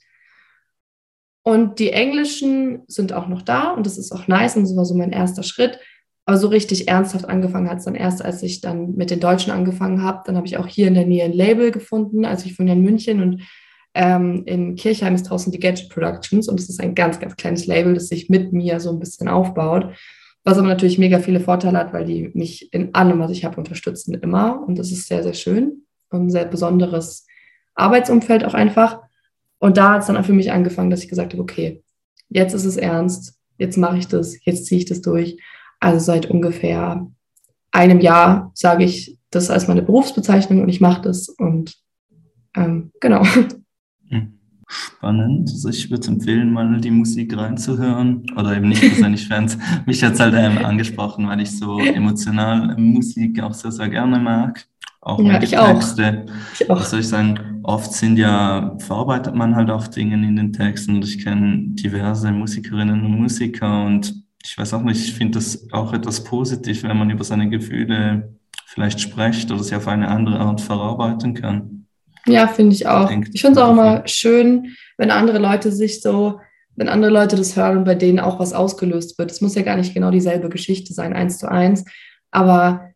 Und 1.43 1.79
die 1.79 1.91
englischen 1.91 2.83
sind 2.87 3.13
auch 3.13 3.29
noch 3.29 3.41
da 3.41 3.71
und 3.71 3.85
das 3.85 3.97
ist 3.97 4.11
auch 4.11 4.27
nice 4.27 4.57
und 4.57 4.63
das 4.63 4.75
war 4.75 4.83
so 4.83 4.95
mein 4.95 5.13
erster 5.13 5.43
Schritt. 5.43 5.79
Aber 6.27 6.37
so 6.37 6.49
richtig 6.49 6.89
ernsthaft 6.89 7.29
angefangen 7.29 7.69
hat 7.69 7.77
es 7.77 7.85
dann 7.85 7.95
erst, 7.95 8.23
als 8.23 8.43
ich 8.43 8.59
dann 8.59 8.95
mit 8.95 9.11
den 9.11 9.21
Deutschen 9.21 9.53
angefangen 9.53 10.03
habe. 10.03 10.23
Dann 10.25 10.35
habe 10.35 10.45
ich 10.45 10.57
auch 10.57 10.67
hier 10.67 10.89
in 10.89 10.93
der 10.93 11.05
Nähe 11.05 11.23
ein 11.23 11.31
Label 11.31 11.71
gefunden. 11.71 12.25
Also 12.25 12.47
ich 12.47 12.59
wohne 12.59 12.73
in 12.73 12.81
München 12.81 13.21
und 13.21 13.43
ähm, 13.93 14.43
in 14.45 14.75
Kirchheim 14.75 15.15
ist 15.15 15.23
draußen 15.23 15.53
die 15.53 15.59
Gadget 15.59 15.89
Productions 15.89 16.49
und 16.49 16.59
es 16.59 16.67
ist 16.67 16.81
ein 16.81 16.95
ganz, 16.95 17.21
ganz 17.21 17.37
kleines 17.37 17.65
Label, 17.65 17.93
das 17.93 18.09
sich 18.09 18.29
mit 18.29 18.51
mir 18.51 18.81
so 18.81 18.89
ein 18.89 18.99
bisschen 18.99 19.29
aufbaut. 19.29 19.95
Was 20.43 20.57
aber 20.57 20.67
natürlich 20.67 20.97
mega 20.97 21.19
viele 21.19 21.39
Vorteile 21.39 21.77
hat, 21.77 21.93
weil 21.93 22.03
die 22.03 22.29
mich 22.33 22.73
in 22.73 22.93
allem, 22.93 23.19
was 23.19 23.31
ich 23.31 23.45
habe, 23.45 23.55
unterstützen 23.55 24.13
immer. 24.13 24.67
Und 24.67 24.77
das 24.77 24.91
ist 24.91 25.07
sehr, 25.07 25.23
sehr 25.23 25.33
schön 25.33 25.83
und 26.09 26.25
ein 26.25 26.29
sehr 26.29 26.45
besonderes 26.45 27.25
Arbeitsumfeld 27.73 28.43
auch 28.43 28.53
einfach. 28.53 28.99
Und 29.59 29.77
da 29.77 29.93
hat 29.93 30.01
es 30.01 30.07
dann 30.07 30.21
für 30.25 30.33
mich 30.33 30.51
angefangen, 30.51 30.89
dass 30.89 31.03
ich 31.03 31.09
gesagt 31.09 31.31
habe, 31.31 31.41
okay, 31.41 31.83
jetzt 32.27 32.53
ist 32.53 32.65
es 32.65 32.75
ernst, 32.75 33.39
jetzt 33.57 33.77
mache 33.77 33.97
ich 33.97 34.09
das, 34.09 34.37
jetzt 34.43 34.65
ziehe 34.65 34.79
ich 34.79 34.85
das 34.85 35.01
durch. 35.01 35.37
Also 35.79 35.99
seit 35.99 36.27
ungefähr 36.27 37.07
einem 37.71 37.99
Jahr 37.99 38.51
sage 38.53 38.83
ich 38.83 39.17
das 39.29 39.49
als 39.49 39.67
meine 39.67 39.81
Berufsbezeichnung 39.81 40.61
und 40.61 40.69
ich 40.69 40.81
mache 40.81 41.01
das 41.01 41.29
und 41.29 41.75
ähm, 42.55 42.91
genau. 42.99 43.23
Hm. 44.09 44.37
Spannend. 44.69 45.49
Also 45.49 45.69
ich 45.69 45.89
würde 45.89 46.07
empfehlen, 46.07 46.51
mal 46.51 46.79
die 46.81 46.91
Musik 46.91 47.37
reinzuhören. 47.37 48.25
Oder 48.35 48.57
eben 48.57 48.67
nicht 48.67 48.81
persönlich 48.81 49.27
Fans. 49.27 49.57
Mich 49.85 50.03
hat 50.03 50.13
es 50.13 50.19
halt 50.19 50.33
ähm, 50.35 50.65
angesprochen, 50.65 51.27
weil 51.27 51.39
ich 51.39 51.57
so 51.57 51.79
emotional 51.79 52.75
Musik 52.77 53.41
auch 53.41 53.53
sehr, 53.53 53.71
sehr 53.71 53.87
gerne 53.87 54.19
mag. 54.19 54.65
Auch 54.99 55.21
ja, 55.21 55.41
ich 55.41 55.51
Texte. 55.51 56.25
Auch. 56.25 56.53
Ich 56.53 56.69
auch. 56.69 56.79
Was 56.81 56.89
soll 56.89 56.99
ich 56.99 57.07
sagen? 57.07 57.61
Oft 57.63 57.93
sind 57.93 58.17
ja, 58.17 58.75
verarbeitet 58.79 59.35
man 59.35 59.55
halt 59.55 59.69
auch 59.69 59.87
Dinge 59.87 60.15
in 60.15 60.35
den 60.35 60.51
Texten. 60.51 60.95
Und 60.95 61.05
ich 61.05 61.23
kenne 61.23 61.69
diverse 61.69 62.31
Musikerinnen 62.31 63.05
und 63.05 63.11
Musiker 63.11 63.85
und 63.85 64.26
ich 64.43 64.57
weiß 64.57 64.73
auch 64.73 64.83
nicht, 64.83 65.03
ich 65.03 65.13
finde 65.13 65.39
das 65.39 65.67
auch 65.71 65.93
etwas 65.93 66.23
positiv, 66.23 66.83
wenn 66.83 66.97
man 66.97 67.09
über 67.09 67.23
seine 67.23 67.49
Gefühle 67.49 68.37
vielleicht 68.65 68.99
spricht 68.99 69.51
oder 69.51 69.63
sie 69.63 69.75
auf 69.75 69.87
eine 69.87 70.07
andere 70.07 70.39
Art 70.39 70.61
verarbeiten 70.61 71.33
kann. 71.33 71.87
Ja, 72.25 72.47
finde 72.47 72.75
ich 72.75 72.87
auch. 72.87 73.09
Ich, 73.09 73.33
ich 73.33 73.41
finde 73.41 73.59
es 73.59 73.65
auch 73.65 73.71
immer 73.71 74.05
schön, 74.07 74.75
wenn 74.97 75.11
andere 75.11 75.39
Leute 75.39 75.71
sich 75.71 76.01
so, 76.01 76.39
wenn 76.75 76.89
andere 76.89 77.11
Leute 77.11 77.35
das 77.35 77.55
hören 77.55 77.79
und 77.79 77.83
bei 77.85 77.95
denen 77.95 78.19
auch 78.19 78.39
was 78.39 78.53
ausgelöst 78.53 79.17
wird. 79.17 79.31
Es 79.31 79.41
muss 79.41 79.55
ja 79.55 79.63
gar 79.63 79.77
nicht 79.77 79.93
genau 79.93 80.11
dieselbe 80.11 80.49
Geschichte 80.49 80.93
sein, 80.93 81.13
eins 81.13 81.39
zu 81.39 81.49
eins. 81.49 81.85
Aber 82.29 82.91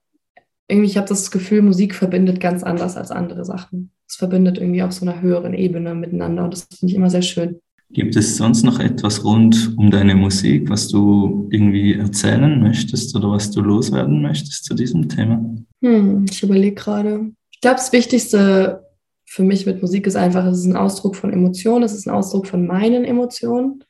irgendwie, 0.67 0.89
ich 0.89 0.97
habe 0.97 1.08
das 1.08 1.32
Gefühl, 1.32 1.62
Musik 1.62 1.95
verbindet 1.95 2.39
ganz 2.39 2.63
anders 2.63 2.97
als 2.97 3.12
andere 3.12 3.45
Sachen. 3.45 3.91
Es 4.08 4.15
verbindet 4.15 4.58
irgendwie 4.58 4.84
auf 4.84 4.91
so 4.91 5.06
einer 5.06 5.21
höheren 5.21 5.54
Ebene 5.54 5.95
miteinander 5.95 6.43
und 6.43 6.54
das 6.54 6.63
finde 6.63 6.91
ich 6.91 6.95
immer 6.95 7.10
sehr 7.10 7.21
schön. 7.21 7.62
Gibt 7.93 8.15
es 8.15 8.38
sonst 8.38 8.63
noch 8.63 8.80
etwas 8.80 9.25
rund 9.25 9.73
um 9.77 9.91
deine 9.91 10.15
Musik, 10.15 10.69
was 10.69 10.88
du 10.88 11.49
irgendwie 11.51 11.93
erzählen 11.95 12.62
möchtest 12.62 13.13
oder 13.15 13.32
was 13.32 13.51
du 13.51 13.62
loswerden 13.62 14.21
möchtest 14.21 14.63
zu 14.63 14.73
diesem 14.73 15.10
Thema? 15.10 15.43
Hm, 15.82 16.25
ich 16.30 16.41
überlege 16.41 16.75
gerade. 16.75 17.32
Ich 17.51 17.60
glaube, 17.60 17.77
das 17.77 17.91
Wichtigste 17.91 18.86
für 19.25 19.43
mich 19.43 19.65
mit 19.65 19.82
Musik 19.82 20.08
ist 20.08 20.15
einfach, 20.15 20.45
es 20.45 20.60
ist 20.60 20.65
ein 20.65 20.77
Ausdruck 20.77 21.17
von 21.17 21.34
Emotionen, 21.34 21.84
es 21.84 21.93
ist 21.93 22.08
ein 22.08 22.13
Ausdruck 22.13 22.47
von 22.47 22.65
meinen 22.65 23.04
Emotionen. 23.04 23.84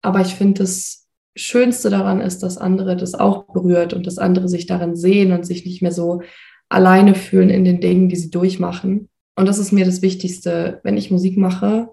Aber 0.00 0.22
ich 0.22 0.34
finde, 0.34 0.62
das 0.62 1.06
Schönste 1.36 1.90
daran 1.90 2.22
ist, 2.22 2.42
dass 2.42 2.56
andere 2.56 2.96
das 2.96 3.14
auch 3.14 3.44
berührt 3.52 3.92
und 3.92 4.06
dass 4.06 4.18
andere 4.18 4.48
sich 4.48 4.66
darin 4.66 4.96
sehen 4.96 5.32
und 5.32 5.44
sich 5.44 5.66
nicht 5.66 5.82
mehr 5.82 5.92
so 5.92 6.22
alleine 6.70 7.14
fühlen 7.14 7.50
in 7.50 7.64
den 7.64 7.80
Dingen, 7.80 8.08
die 8.08 8.16
sie 8.16 8.30
durchmachen. 8.30 9.08
Und 9.36 9.46
das 9.46 9.58
ist 9.58 9.72
mir 9.72 9.84
das 9.84 10.02
Wichtigste, 10.02 10.80
wenn 10.82 10.96
ich 10.96 11.10
Musik 11.10 11.36
mache, 11.36 11.90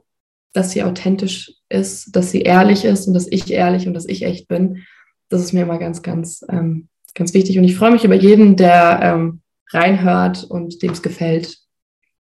dass 0.55 0.71
sie 0.71 0.83
authentisch 0.83 1.51
ist, 1.67 2.15
dass 2.15 2.31
sie 2.31 2.41
ehrlich 2.41 2.85
ist 2.85 3.07
und 3.07 3.13
dass 3.13 3.27
ich 3.27 3.51
ehrlich 3.51 3.87
und 3.87 3.93
dass 3.93 4.07
ich 4.07 4.23
echt 4.23 4.47
bin. 4.47 4.83
Das 5.27 5.41
ist 5.41 5.51
mir 5.51 5.63
immer 5.63 5.77
ganz, 5.77 6.01
ganz, 6.01 6.45
ähm, 6.49 6.87
ganz 7.13 7.33
wichtig. 7.33 7.57
Und 7.57 7.65
ich 7.65 7.75
freue 7.75 7.91
mich 7.91 8.05
über 8.05 8.15
jeden, 8.15 8.55
der 8.55 8.99
ähm, 9.01 9.41
reinhört 9.71 10.45
und 10.45 10.81
dem 10.81 10.91
es 10.91 11.01
gefällt. 11.01 11.57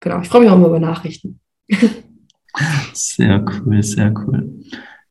Genau, 0.01 0.21
ich 0.21 0.29
freue 0.29 0.41
mich 0.41 0.51
auch 0.51 0.57
immer 0.57 0.69
über 0.69 0.81
Nachrichten. 0.81 1.41
sehr 2.95 3.45
cool, 3.45 3.83
sehr 3.83 4.15
cool. 4.17 4.61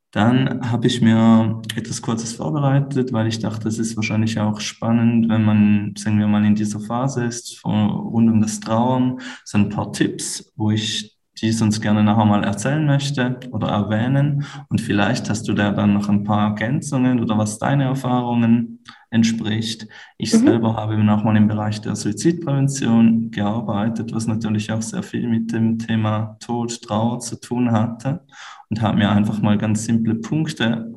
Dann 0.09 0.71
habe 0.71 0.87
ich 0.87 1.01
mir 1.01 1.61
etwas 1.75 2.01
Kurzes 2.01 2.33
vorbereitet, 2.33 3.13
weil 3.13 3.27
ich 3.27 3.39
dachte, 3.39 3.67
es 3.67 3.77
ist 3.77 3.95
wahrscheinlich 3.95 4.39
auch 4.39 4.59
spannend, 4.59 5.29
wenn 5.29 5.43
man, 5.43 5.93
sagen 5.97 6.19
wir 6.19 6.27
mal, 6.27 6.45
in 6.45 6.55
dieser 6.55 6.79
Phase 6.79 7.25
ist, 7.25 7.63
rund 7.63 8.29
um 8.29 8.41
das 8.41 8.59
Trauern, 8.59 9.19
so 9.43 9.57
ein 9.59 9.69
paar 9.69 9.91
Tipps, 9.91 10.51
wo 10.55 10.71
ich 10.71 11.13
dies 11.41 11.61
uns 11.61 11.81
gerne 11.81 12.03
nachher 12.03 12.25
mal 12.25 12.43
erzählen 12.43 12.85
möchte 12.85 13.39
oder 13.51 13.67
erwähnen. 13.69 14.45
Und 14.69 14.81
vielleicht 14.81 15.29
hast 15.29 15.47
du 15.47 15.53
da 15.53 15.71
dann 15.71 15.93
noch 15.93 16.09
ein 16.09 16.23
paar 16.23 16.49
Ergänzungen 16.49 17.19
oder 17.19 17.37
was 17.37 17.57
deine 17.57 17.85
Erfahrungen 17.85 18.79
entspricht. 19.09 19.87
Ich 20.17 20.33
mhm. 20.33 20.39
selber 20.39 20.75
habe 20.75 20.97
nochmal 21.03 21.37
im 21.37 21.47
Bereich 21.47 21.81
der 21.81 21.95
Suizidprävention 21.95 23.31
gearbeitet, 23.31 24.13
was 24.13 24.27
natürlich 24.27 24.71
auch 24.71 24.81
sehr 24.81 25.03
viel 25.03 25.27
mit 25.27 25.51
dem 25.51 25.77
Thema 25.79 26.37
Tod, 26.39 26.81
Trauer 26.81 27.19
zu 27.19 27.39
tun 27.39 27.71
hatte 27.71 28.21
und 28.69 28.81
habe 28.81 28.97
mir 28.97 29.11
einfach 29.11 29.41
mal 29.41 29.57
ganz 29.57 29.85
simple 29.85 30.15
Punkte 30.15 30.95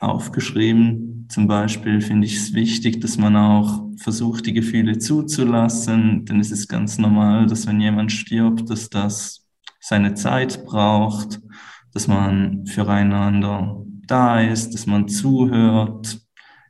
aufgeschrieben. 0.00 1.26
Zum 1.28 1.46
Beispiel 1.46 2.00
finde 2.00 2.26
ich 2.26 2.36
es 2.36 2.54
wichtig, 2.54 3.00
dass 3.00 3.18
man 3.18 3.36
auch 3.36 3.84
versucht, 3.96 4.46
die 4.46 4.52
Gefühle 4.52 4.98
zuzulassen, 4.98 6.24
denn 6.24 6.40
es 6.40 6.50
ist 6.50 6.68
ganz 6.68 6.98
normal, 6.98 7.46
dass 7.46 7.66
wenn 7.66 7.80
jemand 7.80 8.12
stirbt, 8.12 8.68
dass 8.70 8.90
das 8.90 9.43
seine 9.84 10.14
Zeit 10.14 10.64
braucht, 10.64 11.42
dass 11.92 12.08
man 12.08 12.66
füreinander 12.66 13.84
da 14.06 14.40
ist, 14.40 14.72
dass 14.72 14.86
man 14.86 15.08
zuhört. 15.08 16.20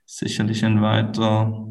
Sicherlich 0.04 0.64
ein 0.64 0.82
weiterer 0.82 1.64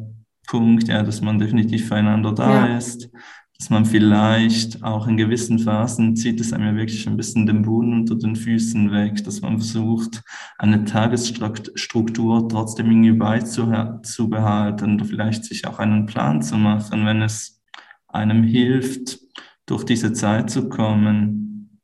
Punkt, 0.46 0.88
ja, 0.88 1.02
dass 1.02 1.20
man 1.20 1.38
definitiv 1.38 1.88
füreinander 1.88 2.32
da 2.32 2.68
ja. 2.68 2.78
ist, 2.78 3.10
dass 3.58 3.68
man 3.68 3.84
vielleicht 3.84 4.82
auch 4.82 5.06
in 5.06 5.18
gewissen 5.18 5.58
Phasen 5.58 6.16
zieht 6.16 6.40
es 6.40 6.54
einem 6.54 6.66
ja 6.66 6.76
wirklich 6.76 7.06
ein 7.06 7.18
bisschen 7.18 7.46
den 7.46 7.60
Boden 7.60 7.92
unter 8.00 8.16
den 8.16 8.36
Füßen 8.36 8.90
weg, 8.90 9.22
dass 9.24 9.42
man 9.42 9.58
versucht, 9.58 10.22
eine 10.58 10.86
Tagesstruktur 10.86 12.48
trotzdem 12.48 12.90
irgendwie 12.90 13.12
beizubehalten 13.12 14.94
oder 14.94 15.04
vielleicht 15.04 15.44
sich 15.44 15.66
auch 15.66 15.78
einen 15.78 16.06
Plan 16.06 16.40
zu 16.40 16.56
machen, 16.56 17.04
wenn 17.04 17.20
es 17.20 17.62
einem 18.08 18.42
hilft, 18.44 19.18
durch 19.66 19.84
diese 19.84 20.12
Zeit 20.12 20.50
zu 20.50 20.68
kommen. 20.68 21.80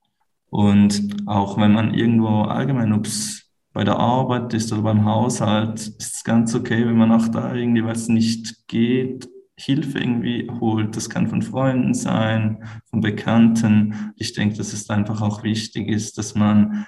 Und 0.50 1.16
auch 1.26 1.58
wenn 1.58 1.72
man 1.72 1.94
irgendwo 1.94 2.42
allgemein, 2.42 2.92
ob 2.92 3.06
es 3.06 3.50
bei 3.72 3.84
der 3.84 3.98
Arbeit 3.98 4.52
ist 4.52 4.72
oder 4.72 4.82
beim 4.82 5.04
Haushalt, 5.04 5.80
ist 5.80 6.16
es 6.16 6.24
ganz 6.24 6.54
okay, 6.54 6.86
wenn 6.86 6.96
man 6.96 7.12
auch 7.12 7.28
da 7.28 7.54
irgendwie 7.54 7.84
was 7.84 8.08
nicht 8.08 8.66
geht, 8.66 9.28
Hilfe 9.56 9.98
irgendwie 9.98 10.50
holt. 10.58 10.96
Das 10.96 11.10
kann 11.10 11.28
von 11.28 11.42
Freunden 11.42 11.94
sein, 11.94 12.64
von 12.86 13.00
Bekannten. 13.00 14.12
Ich 14.16 14.32
denke, 14.32 14.56
dass 14.56 14.72
es 14.72 14.88
einfach 14.90 15.20
auch 15.20 15.42
wichtig 15.42 15.88
ist, 15.88 16.18
dass 16.18 16.34
man 16.34 16.86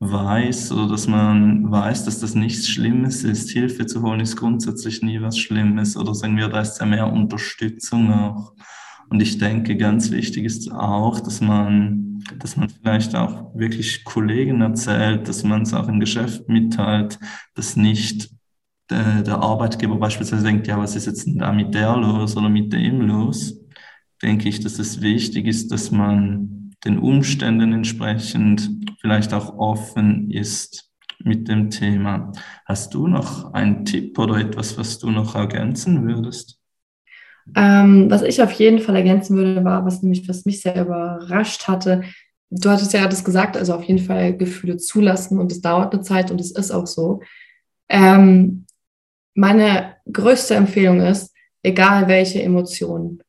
weiß 0.00 0.72
oder 0.72 0.88
dass 0.88 1.06
man 1.06 1.70
weiß, 1.70 2.04
dass 2.04 2.20
das 2.20 2.34
nichts 2.34 2.68
Schlimmes 2.68 3.22
ist. 3.24 3.50
Hilfe 3.50 3.86
zu 3.86 4.02
holen 4.02 4.20
ist 4.20 4.36
grundsätzlich 4.36 5.02
nie 5.02 5.20
was 5.20 5.38
Schlimmes 5.38 5.96
oder 5.96 6.14
sagen 6.14 6.36
wir, 6.36 6.48
da 6.48 6.60
ist 6.60 6.80
ja 6.80 6.86
mehr 6.86 7.10
Unterstützung 7.12 8.12
auch. 8.12 8.52
Und 9.10 9.20
ich 9.20 9.38
denke, 9.38 9.76
ganz 9.76 10.10
wichtig 10.10 10.44
ist 10.44 10.72
auch, 10.72 11.20
dass 11.20 11.40
man, 11.40 12.22
dass 12.38 12.56
man 12.56 12.68
vielleicht 12.68 13.14
auch 13.14 13.54
wirklich 13.54 14.04
Kollegen 14.04 14.60
erzählt, 14.60 15.28
dass 15.28 15.44
man 15.44 15.62
es 15.62 15.74
auch 15.74 15.88
im 15.88 16.00
Geschäft 16.00 16.48
mitteilt, 16.48 17.18
dass 17.54 17.76
nicht 17.76 18.30
der, 18.90 19.22
der 19.22 19.36
Arbeitgeber 19.36 19.96
beispielsweise 19.96 20.44
denkt, 20.44 20.66
ja, 20.66 20.78
was 20.78 20.96
ist 20.96 21.06
jetzt 21.06 21.26
denn 21.26 21.38
da 21.38 21.52
mit 21.52 21.74
der 21.74 21.96
los 21.96 22.36
oder 22.36 22.48
mit 22.48 22.72
dem 22.72 23.00
los? 23.02 23.60
Denke 24.22 24.48
ich, 24.48 24.60
dass 24.60 24.78
es 24.78 25.00
wichtig 25.00 25.46
ist, 25.46 25.70
dass 25.70 25.90
man 25.90 26.72
den 26.84 26.98
Umständen 26.98 27.72
entsprechend 27.72 28.70
vielleicht 29.00 29.32
auch 29.32 29.56
offen 29.56 30.30
ist 30.30 30.90
mit 31.22 31.48
dem 31.48 31.70
Thema. 31.70 32.32
Hast 32.66 32.94
du 32.94 33.06
noch 33.06 33.52
einen 33.54 33.84
Tipp 33.84 34.18
oder 34.18 34.36
etwas, 34.36 34.76
was 34.76 34.98
du 34.98 35.10
noch 35.10 35.34
ergänzen 35.34 36.06
würdest? 36.06 36.60
Ähm, 37.56 38.10
was 38.10 38.22
ich 38.22 38.42
auf 38.42 38.52
jeden 38.52 38.78
Fall 38.78 38.96
ergänzen 38.96 39.36
würde, 39.36 39.64
war, 39.64 39.84
was 39.84 40.02
nämlich, 40.02 40.28
was 40.28 40.44
mich 40.44 40.62
sehr 40.62 40.80
überrascht 40.80 41.68
hatte. 41.68 42.02
Du 42.50 42.70
hattest 42.70 42.92
ja 42.92 43.06
das 43.06 43.24
gesagt, 43.24 43.56
also 43.56 43.74
auf 43.74 43.84
jeden 43.84 44.04
Fall 44.04 44.36
Gefühle 44.36 44.76
zulassen 44.76 45.38
und 45.38 45.52
es 45.52 45.60
dauert 45.60 45.92
eine 45.92 46.02
Zeit 46.02 46.30
und 46.30 46.40
es 46.40 46.52
ist 46.52 46.70
auch 46.70 46.86
so. 46.86 47.20
Ähm, 47.88 48.66
meine 49.34 49.96
größte 50.10 50.54
Empfehlung 50.54 51.00
ist, 51.00 51.34
egal 51.62 52.08
welche 52.08 52.42
Emotion 52.42 53.20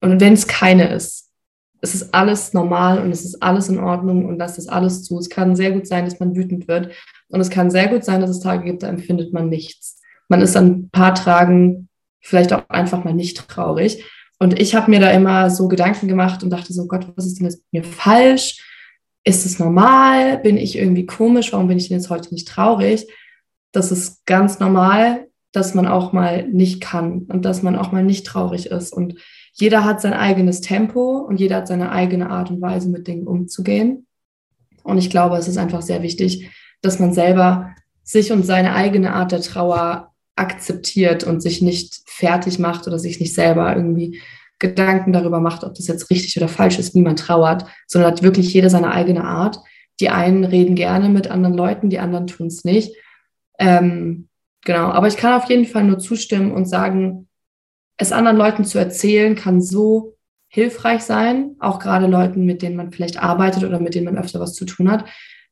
und 0.00 0.20
wenn 0.20 0.32
es 0.32 0.46
keine 0.46 0.88
ist, 0.88 1.30
es 1.80 1.94
ist 1.94 2.14
alles 2.14 2.52
normal 2.52 3.00
und 3.00 3.10
es 3.10 3.24
ist 3.24 3.42
alles 3.42 3.68
in 3.68 3.78
Ordnung 3.78 4.24
und 4.24 4.38
lasst 4.38 4.58
das 4.58 4.68
alles 4.68 5.04
zu. 5.04 5.18
Es 5.18 5.28
kann 5.28 5.54
sehr 5.54 5.72
gut 5.72 5.86
sein, 5.86 6.04
dass 6.04 6.18
man 6.18 6.34
wütend 6.34 6.68
wird 6.68 6.92
und 7.28 7.40
es 7.40 7.50
kann 7.50 7.70
sehr 7.70 7.88
gut 7.88 8.04
sein, 8.04 8.20
dass 8.20 8.30
es 8.30 8.40
Tage 8.40 8.64
gibt, 8.64 8.82
da 8.82 8.88
empfindet 8.88 9.32
man 9.32 9.48
nichts. 9.48 10.00
Man 10.28 10.40
ist 10.40 10.56
an 10.56 10.66
ein 10.66 10.90
paar 10.90 11.14
Tagen 11.14 11.88
vielleicht 12.26 12.52
auch 12.52 12.68
einfach 12.68 13.04
mal 13.04 13.14
nicht 13.14 13.48
traurig. 13.48 14.04
Und 14.38 14.58
ich 14.60 14.74
habe 14.74 14.90
mir 14.90 15.00
da 15.00 15.10
immer 15.10 15.48
so 15.48 15.68
Gedanken 15.68 16.08
gemacht 16.08 16.42
und 16.42 16.50
dachte 16.50 16.72
so, 16.72 16.86
Gott, 16.86 17.06
was 17.14 17.24
ist 17.24 17.38
denn 17.38 17.46
jetzt 17.46 17.62
mit 17.70 17.84
mir 17.84 17.90
falsch? 17.90 18.62
Ist 19.24 19.46
es 19.46 19.58
normal? 19.58 20.38
Bin 20.38 20.56
ich 20.56 20.76
irgendwie 20.76 21.06
komisch? 21.06 21.52
Warum 21.52 21.68
bin 21.68 21.78
ich 21.78 21.88
denn 21.88 21.98
jetzt 21.98 22.10
heute 22.10 22.34
nicht 22.34 22.48
traurig? 22.48 23.06
Das 23.72 23.92
ist 23.92 24.26
ganz 24.26 24.58
normal, 24.58 25.28
dass 25.52 25.74
man 25.74 25.86
auch 25.86 26.12
mal 26.12 26.48
nicht 26.48 26.80
kann 26.80 27.22
und 27.28 27.44
dass 27.44 27.62
man 27.62 27.76
auch 27.76 27.92
mal 27.92 28.02
nicht 28.02 28.26
traurig 28.26 28.66
ist. 28.66 28.92
Und 28.92 29.14
jeder 29.52 29.84
hat 29.84 30.00
sein 30.00 30.12
eigenes 30.12 30.60
Tempo 30.60 31.18
und 31.18 31.38
jeder 31.38 31.56
hat 31.56 31.68
seine 31.68 31.92
eigene 31.92 32.28
Art 32.28 32.50
und 32.50 32.60
Weise, 32.60 32.88
mit 32.88 33.06
Dingen 33.06 33.26
umzugehen. 33.26 34.06
Und 34.82 34.98
ich 34.98 35.10
glaube, 35.10 35.36
es 35.36 35.46
ist 35.46 35.58
einfach 35.58 35.82
sehr 35.82 36.02
wichtig, 36.02 36.50
dass 36.82 36.98
man 36.98 37.12
selber 37.12 37.70
sich 38.02 38.32
und 38.32 38.44
seine 38.44 38.74
eigene 38.74 39.14
Art 39.14 39.32
der 39.32 39.40
Trauer 39.40 40.12
akzeptiert 40.36 41.24
und 41.24 41.40
sich 41.40 41.62
nicht 41.62 42.02
fertig 42.06 42.58
macht 42.58 42.86
oder 42.86 42.98
sich 42.98 43.18
nicht 43.20 43.34
selber 43.34 43.74
irgendwie 43.74 44.20
Gedanken 44.58 45.12
darüber 45.12 45.40
macht, 45.40 45.64
ob 45.64 45.74
das 45.74 45.86
jetzt 45.86 46.10
richtig 46.10 46.36
oder 46.36 46.48
falsch 46.48 46.78
ist, 46.78 46.94
wie 46.94 47.02
man 47.02 47.16
trauert, 47.16 47.66
sondern 47.86 48.12
hat 48.12 48.22
wirklich 48.22 48.52
jeder 48.54 48.70
seine 48.70 48.92
eigene 48.92 49.24
Art. 49.24 49.58
Die 50.00 50.08
einen 50.10 50.44
reden 50.44 50.74
gerne 50.74 51.08
mit 51.08 51.28
anderen 51.28 51.56
Leuten, 51.56 51.90
die 51.90 51.98
anderen 51.98 52.26
tun 52.26 52.46
es 52.46 52.64
nicht. 52.64 52.94
Ähm, 53.58 54.28
genau, 54.64 54.88
aber 54.90 55.08
ich 55.08 55.16
kann 55.16 55.34
auf 55.34 55.48
jeden 55.48 55.66
Fall 55.66 55.84
nur 55.84 55.98
zustimmen 55.98 56.52
und 56.52 56.66
sagen, 56.66 57.28
es 57.98 58.12
anderen 58.12 58.36
Leuten 58.36 58.64
zu 58.64 58.78
erzählen, 58.78 59.34
kann 59.34 59.62
so 59.62 60.16
hilfreich 60.48 61.02
sein, 61.02 61.56
auch 61.58 61.78
gerade 61.78 62.06
Leuten, 62.06 62.44
mit 62.44 62.62
denen 62.62 62.76
man 62.76 62.92
vielleicht 62.92 63.22
arbeitet 63.22 63.64
oder 63.64 63.80
mit 63.80 63.94
denen 63.94 64.06
man 64.06 64.18
öfter 64.18 64.40
was 64.40 64.54
zu 64.54 64.64
tun 64.64 64.90
hat, 64.90 65.06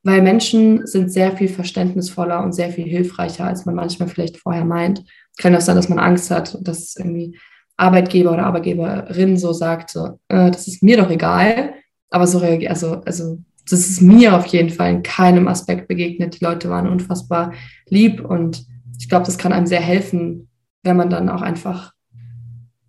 weil 0.04 0.22
Menschen 0.22 0.86
sind 0.86 1.10
sehr 1.10 1.36
viel 1.36 1.48
verständnisvoller 1.48 2.44
und 2.44 2.52
sehr 2.52 2.70
viel 2.70 2.84
hilfreicher, 2.84 3.46
als 3.46 3.64
man 3.64 3.74
manchmal 3.74 4.08
vielleicht 4.08 4.36
vorher 4.36 4.64
meint. 4.64 5.02
Kann 5.38 5.56
auch 5.56 5.60
sein, 5.60 5.76
dass 5.76 5.88
man 5.88 5.98
Angst 5.98 6.30
hat 6.30 6.56
dass 6.60 6.94
irgendwie 6.96 7.36
Arbeitgeber 7.76 8.32
oder 8.32 8.46
Arbeitgeberin 8.46 9.36
so 9.36 9.52
sagt, 9.52 9.90
so, 9.90 10.20
äh, 10.28 10.50
das 10.50 10.68
ist 10.68 10.82
mir 10.82 10.96
doch 10.96 11.10
egal, 11.10 11.74
aber 12.10 12.26
so 12.26 12.38
reagiert, 12.38 12.70
also, 12.70 13.00
also 13.04 13.38
das 13.68 13.80
ist 13.80 14.00
mir 14.00 14.36
auf 14.36 14.46
jeden 14.46 14.70
Fall 14.70 14.90
in 14.90 15.02
keinem 15.02 15.48
Aspekt 15.48 15.88
begegnet. 15.88 16.38
Die 16.38 16.44
Leute 16.44 16.68
waren 16.70 16.88
unfassbar 16.88 17.52
lieb 17.88 18.24
und 18.24 18.66
ich 19.00 19.08
glaube, 19.08 19.26
das 19.26 19.38
kann 19.38 19.52
einem 19.52 19.66
sehr 19.66 19.80
helfen, 19.80 20.48
wenn 20.82 20.96
man 20.96 21.10
dann 21.10 21.28
auch 21.28 21.42
einfach 21.42 21.92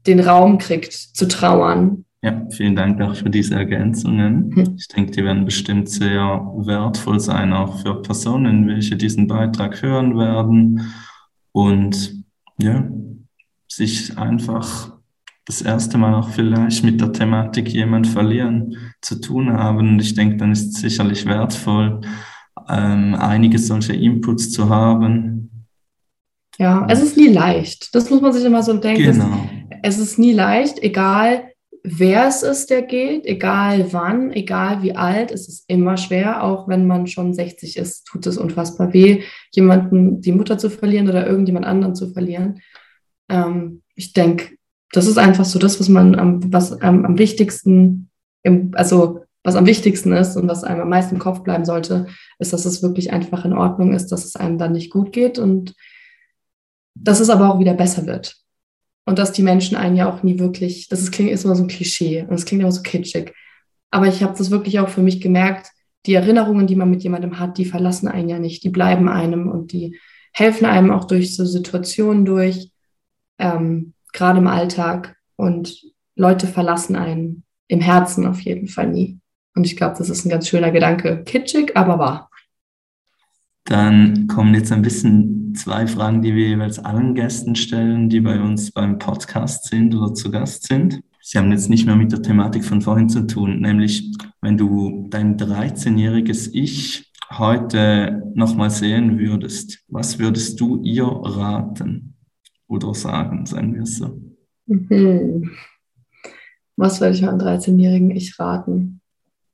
den 0.06 0.20
Raum 0.20 0.58
kriegt 0.58 0.94
zu 0.94 1.28
trauern 1.28 2.05
ja, 2.26 2.48
vielen 2.50 2.76
Dank 2.76 3.00
auch 3.02 3.16
für 3.16 3.30
diese 3.30 3.54
Ergänzungen. 3.54 4.52
Hm. 4.56 4.76
Ich 4.78 4.88
denke, 4.88 5.12
die 5.12 5.24
werden 5.24 5.46
bestimmt 5.46 5.88
sehr 5.90 6.42
wertvoll 6.58 7.20
sein, 7.20 7.54
auch 7.54 7.82
für 7.82 8.02
Personen, 8.02 8.68
welche 8.68 8.96
diesen 8.96 9.28
Beitrag 9.28 9.82
hören 9.84 10.18
werden 10.18 10.82
und 11.52 12.24
ja, 12.58 12.90
sich 13.68 14.18
einfach 14.18 14.94
das 15.46 15.62
erste 15.62 16.00
Mal 16.00 16.16
auch 16.16 16.30
vielleicht 16.30 16.84
mit 16.84 17.00
der 17.00 17.14
Thematik 17.14 17.70
jemand 17.70 18.08
verlieren 18.08 18.76
zu 19.02 19.22
tun 19.22 19.54
haben. 19.54 19.90
Und 19.90 20.00
ich 20.00 20.16
denke, 20.16 20.38
dann 20.38 20.52
ist 20.52 20.74
es 20.74 20.82
sicherlich 20.82 21.28
wertvoll, 21.28 22.02
ähm, 22.68 23.14
einige 23.14 23.60
solche 23.60 23.94
Inputs 23.94 24.52
zu 24.52 24.70
haben. 24.70 25.68
Ja, 26.58 26.88
es 26.90 27.04
ist 27.04 27.18
nie 27.18 27.28
leicht. 27.28 27.94
Das 27.94 28.10
muss 28.10 28.22
man 28.22 28.34
sich 28.34 28.44
immer 28.44 28.64
so 28.64 28.74
denken. 28.74 29.04
Genau 29.04 29.40
es 29.86 30.00
ist 30.00 30.18
nie 30.18 30.34
leicht, 30.34 30.82
egal 30.82 31.52
wer 31.88 32.28
es 32.28 32.42
ist, 32.42 32.72
der 32.72 32.82
geht, 32.82 33.26
egal 33.26 33.94
wann, 33.94 34.32
egal 34.32 34.82
wie 34.82 34.96
alt, 34.96 35.32
es 35.32 35.48
ist 35.48 35.66
immer 35.68 35.98
schwer, 35.98 36.44
auch 36.44 36.68
wenn 36.68 36.88
man 36.88 37.06
schon 37.06 37.34
60 37.34 37.78
ist, 37.78 38.06
tut 38.06 38.26
es 38.26 38.38
unfassbar 38.38 38.92
weh, 38.92 39.22
jemanden, 39.52 40.20
die 40.20 40.32
Mutter 40.32 40.58
zu 40.58 40.70
verlieren 40.70 41.08
oder 41.08 41.28
irgendjemand 41.28 41.66
anderen 41.66 41.94
zu 41.94 42.12
verlieren. 42.12 42.62
Ähm, 43.30 43.84
ich 43.96 44.14
denke, 44.14 44.58
das 44.92 45.06
ist 45.06 45.20
einfach 45.20 45.46
so 45.46 45.60
das, 45.60 45.80
was 45.80 45.88
man 45.88 46.16
am, 46.16 46.52
was 46.52 46.82
am, 46.82 47.06
am 47.06 47.18
wichtigsten, 47.20 48.10
im, 48.44 48.72
also 48.74 49.22
was 49.44 49.56
am 49.56 49.68
wichtigsten 49.68 50.12
ist 50.12 50.36
und 50.38 50.48
was 50.48 50.64
einem 50.64 50.82
am 50.82 50.90
meisten 50.90 51.16
im 51.16 51.22
Kopf 51.22 51.44
bleiben 51.44 51.66
sollte, 51.66 52.08
ist, 52.40 52.52
dass 52.52 52.66
es 52.66 52.82
wirklich 52.82 53.14
einfach 53.14 53.46
in 53.46 53.54
Ordnung 53.54 53.94
ist, 53.94 54.08
dass 54.08 54.26
es 54.26 54.36
einem 54.36 54.58
dann 54.58 54.72
nicht 54.72 54.92
gut 54.92 55.12
geht 55.12 55.38
und 55.38 55.76
dass 56.96 57.20
es 57.20 57.30
aber 57.30 57.54
auch 57.54 57.60
wieder 57.60 57.76
besser 57.76 58.08
wird. 58.08 58.38
Und 59.06 59.20
dass 59.20 59.32
die 59.32 59.44
Menschen 59.44 59.78
einen 59.78 59.96
ja 59.96 60.12
auch 60.12 60.24
nie 60.24 60.40
wirklich, 60.40 60.90
das 60.90 61.02
ist, 61.02 61.12
klingt 61.12 61.32
ist 61.32 61.46
immer 61.46 61.56
so 61.56 61.64
ein 61.64 61.70
Klischee 61.70 62.24
und 62.24 62.34
es 62.34 62.46
klingt 62.46 62.62
immer 62.62 62.72
so 62.72 62.82
kitschig. 62.82 63.34
Aber 63.92 64.08
ich 64.08 64.24
habe 64.24 64.38
das 64.38 64.52
wirklich 64.52 64.80
auch 64.80 64.90
für 64.90 65.02
mich 65.02 65.22
gemerkt, 65.22 65.72
die 66.06 66.16
Erinnerungen, 66.16 66.68
die 66.68 66.76
man 66.76 66.90
mit 66.90 67.04
jemandem 67.04 67.40
hat, 67.40 67.58
die 67.58 67.66
verlassen 67.66 68.08
einen 68.08 68.30
ja 68.30 68.40
nicht, 68.40 68.64
die 68.64 68.70
bleiben 68.70 69.08
einem 69.10 69.50
und 69.50 69.72
die 69.72 70.00
helfen 70.34 70.66
einem 70.66 70.92
auch 70.92 71.06
durch 71.06 71.36
so 71.36 71.46
Situationen 71.46 72.26
durch, 72.26 72.72
ähm, 73.40 73.94
gerade 74.12 74.40
im 74.40 74.48
Alltag. 74.48 75.16
Und 75.36 75.82
Leute 76.16 76.48
verlassen 76.48 76.96
einen 76.96 77.44
im 77.68 77.82
Herzen 77.82 78.26
auf 78.26 78.42
jeden 78.42 78.68
Fall 78.68 78.88
nie. 78.88 79.20
Und 79.56 79.66
ich 79.66 79.76
glaube, 79.78 79.96
das 79.98 80.10
ist 80.10 80.26
ein 80.26 80.30
ganz 80.30 80.48
schöner 80.48 80.72
Gedanke. 80.72 81.24
Kitschig, 81.24 81.76
aber 81.76 82.00
wahr. 82.00 82.30
Dann 83.66 84.28
kommen 84.28 84.54
jetzt 84.54 84.72
ein 84.72 84.84
bisschen 84.84 85.56
zwei 85.56 85.88
Fragen, 85.88 86.22
die 86.22 86.36
wir 86.36 86.48
jeweils 86.48 86.80
allen 86.80 87.16
Gästen 87.16 87.56
stellen, 87.56 88.10
die 88.10 88.22
bei 88.22 88.40
uns 88.40 88.72
beim 88.72 89.00
Podcast 89.00 89.66
sind 89.66 89.96
oder 89.96 90.14
zu 90.14 90.30
Gast 90.32 90.68
sind. 90.68 91.02
Sie 91.22 91.40
haben 91.40 91.52
jetzt 91.52 91.70
nicht 91.70 91.88
mehr 91.88 91.96
mit 91.96 92.12
der 92.12 92.22
Thematik 92.22 92.64
von 92.64 92.82
vorhin 92.82 93.10
zu 93.10 93.26
tun, 93.26 93.62
nämlich 93.62 94.12
wenn 94.42 94.58
du 94.58 95.08
dein 95.10 95.38
13-jähriges 95.38 96.52
Ich 96.54 97.12
heute 97.32 98.22
nochmal 98.36 98.70
sehen 98.70 99.18
würdest, 99.18 99.84
was 99.88 100.20
würdest 100.20 100.60
du 100.60 100.84
ihr 100.84 101.06
raten 101.08 102.16
oder 102.68 102.94
sagen, 102.94 103.48
sagen 103.48 103.74
wir 103.74 103.82
es 103.82 103.98
so? 103.98 104.22
Mhm. 104.68 105.50
Was 106.78 107.02
würde 107.02 107.16
ich 107.16 107.22
meinem 107.24 107.40
13-jährigen 107.40 108.12
Ich 108.12 108.40
raten? 108.40 109.02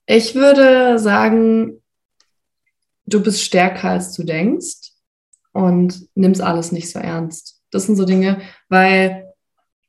Ich 0.08 0.36
würde 0.36 1.00
sagen, 1.00 1.81
du 3.14 3.22
bist 3.22 3.42
stärker 3.42 3.90
als 3.90 4.14
du 4.14 4.24
denkst 4.24 4.92
und 5.54 6.08
nimmst 6.16 6.42
alles 6.42 6.72
nicht 6.72 6.90
so 6.90 7.00
ernst. 7.00 7.62
Das 7.72 7.86
sind 7.86 7.96
so 7.96 8.06
Dinge, 8.06 8.42
weil 8.70 9.26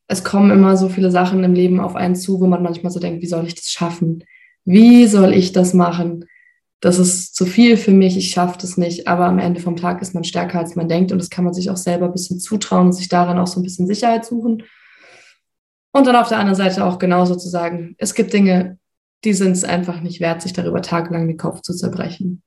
es 0.08 0.24
kommen 0.24 0.50
immer 0.50 0.76
so 0.76 0.88
viele 0.88 1.10
Sachen 1.10 1.42
im 1.44 1.54
Leben 1.54 1.80
auf 1.80 1.96
einen 1.96 2.16
zu, 2.16 2.40
wo 2.40 2.46
man 2.46 2.62
manchmal 2.62 2.92
so 2.92 3.00
denkt, 3.00 3.22
wie 3.22 3.26
soll 3.26 3.46
ich 3.46 3.54
das 3.54 3.70
schaffen? 3.70 4.24
Wie 4.64 5.06
soll 5.06 5.32
ich 5.32 5.52
das 5.52 5.74
machen? 5.74 6.26
Das 6.80 6.98
ist 6.98 7.34
zu 7.34 7.46
viel 7.46 7.76
für 7.76 7.92
mich, 7.92 8.16
ich 8.16 8.30
schaffe 8.30 8.58
das 8.60 8.76
nicht. 8.76 9.06
Aber 9.06 9.26
am 9.26 9.38
Ende 9.38 9.60
vom 9.60 9.76
Tag 9.76 10.02
ist 10.02 10.14
man 10.14 10.24
stärker, 10.24 10.58
als 10.58 10.74
man 10.74 10.88
denkt. 10.88 11.12
Und 11.12 11.18
das 11.18 11.30
kann 11.30 11.44
man 11.44 11.54
sich 11.54 11.70
auch 11.70 11.76
selber 11.76 12.06
ein 12.06 12.12
bisschen 12.12 12.40
zutrauen 12.40 12.86
und 12.86 12.92
sich 12.92 13.08
daran 13.08 13.38
auch 13.38 13.46
so 13.46 13.60
ein 13.60 13.62
bisschen 13.62 13.86
Sicherheit 13.86 14.26
suchen. 14.26 14.64
Und 15.92 16.06
dann 16.06 16.16
auf 16.16 16.28
der 16.28 16.38
anderen 16.38 16.56
Seite 16.56 16.84
auch 16.84 16.98
genauso 16.98 17.36
zu 17.36 17.48
sagen, 17.48 17.94
es 17.98 18.14
gibt 18.14 18.32
Dinge, 18.32 18.78
die 19.24 19.32
sind 19.34 19.52
es 19.52 19.62
einfach 19.62 20.00
nicht 20.00 20.20
wert, 20.20 20.42
sich 20.42 20.52
darüber 20.52 20.82
tagelang 20.82 21.28
den 21.28 21.36
Kopf 21.36 21.62
zu 21.62 21.74
zerbrechen. 21.74 22.42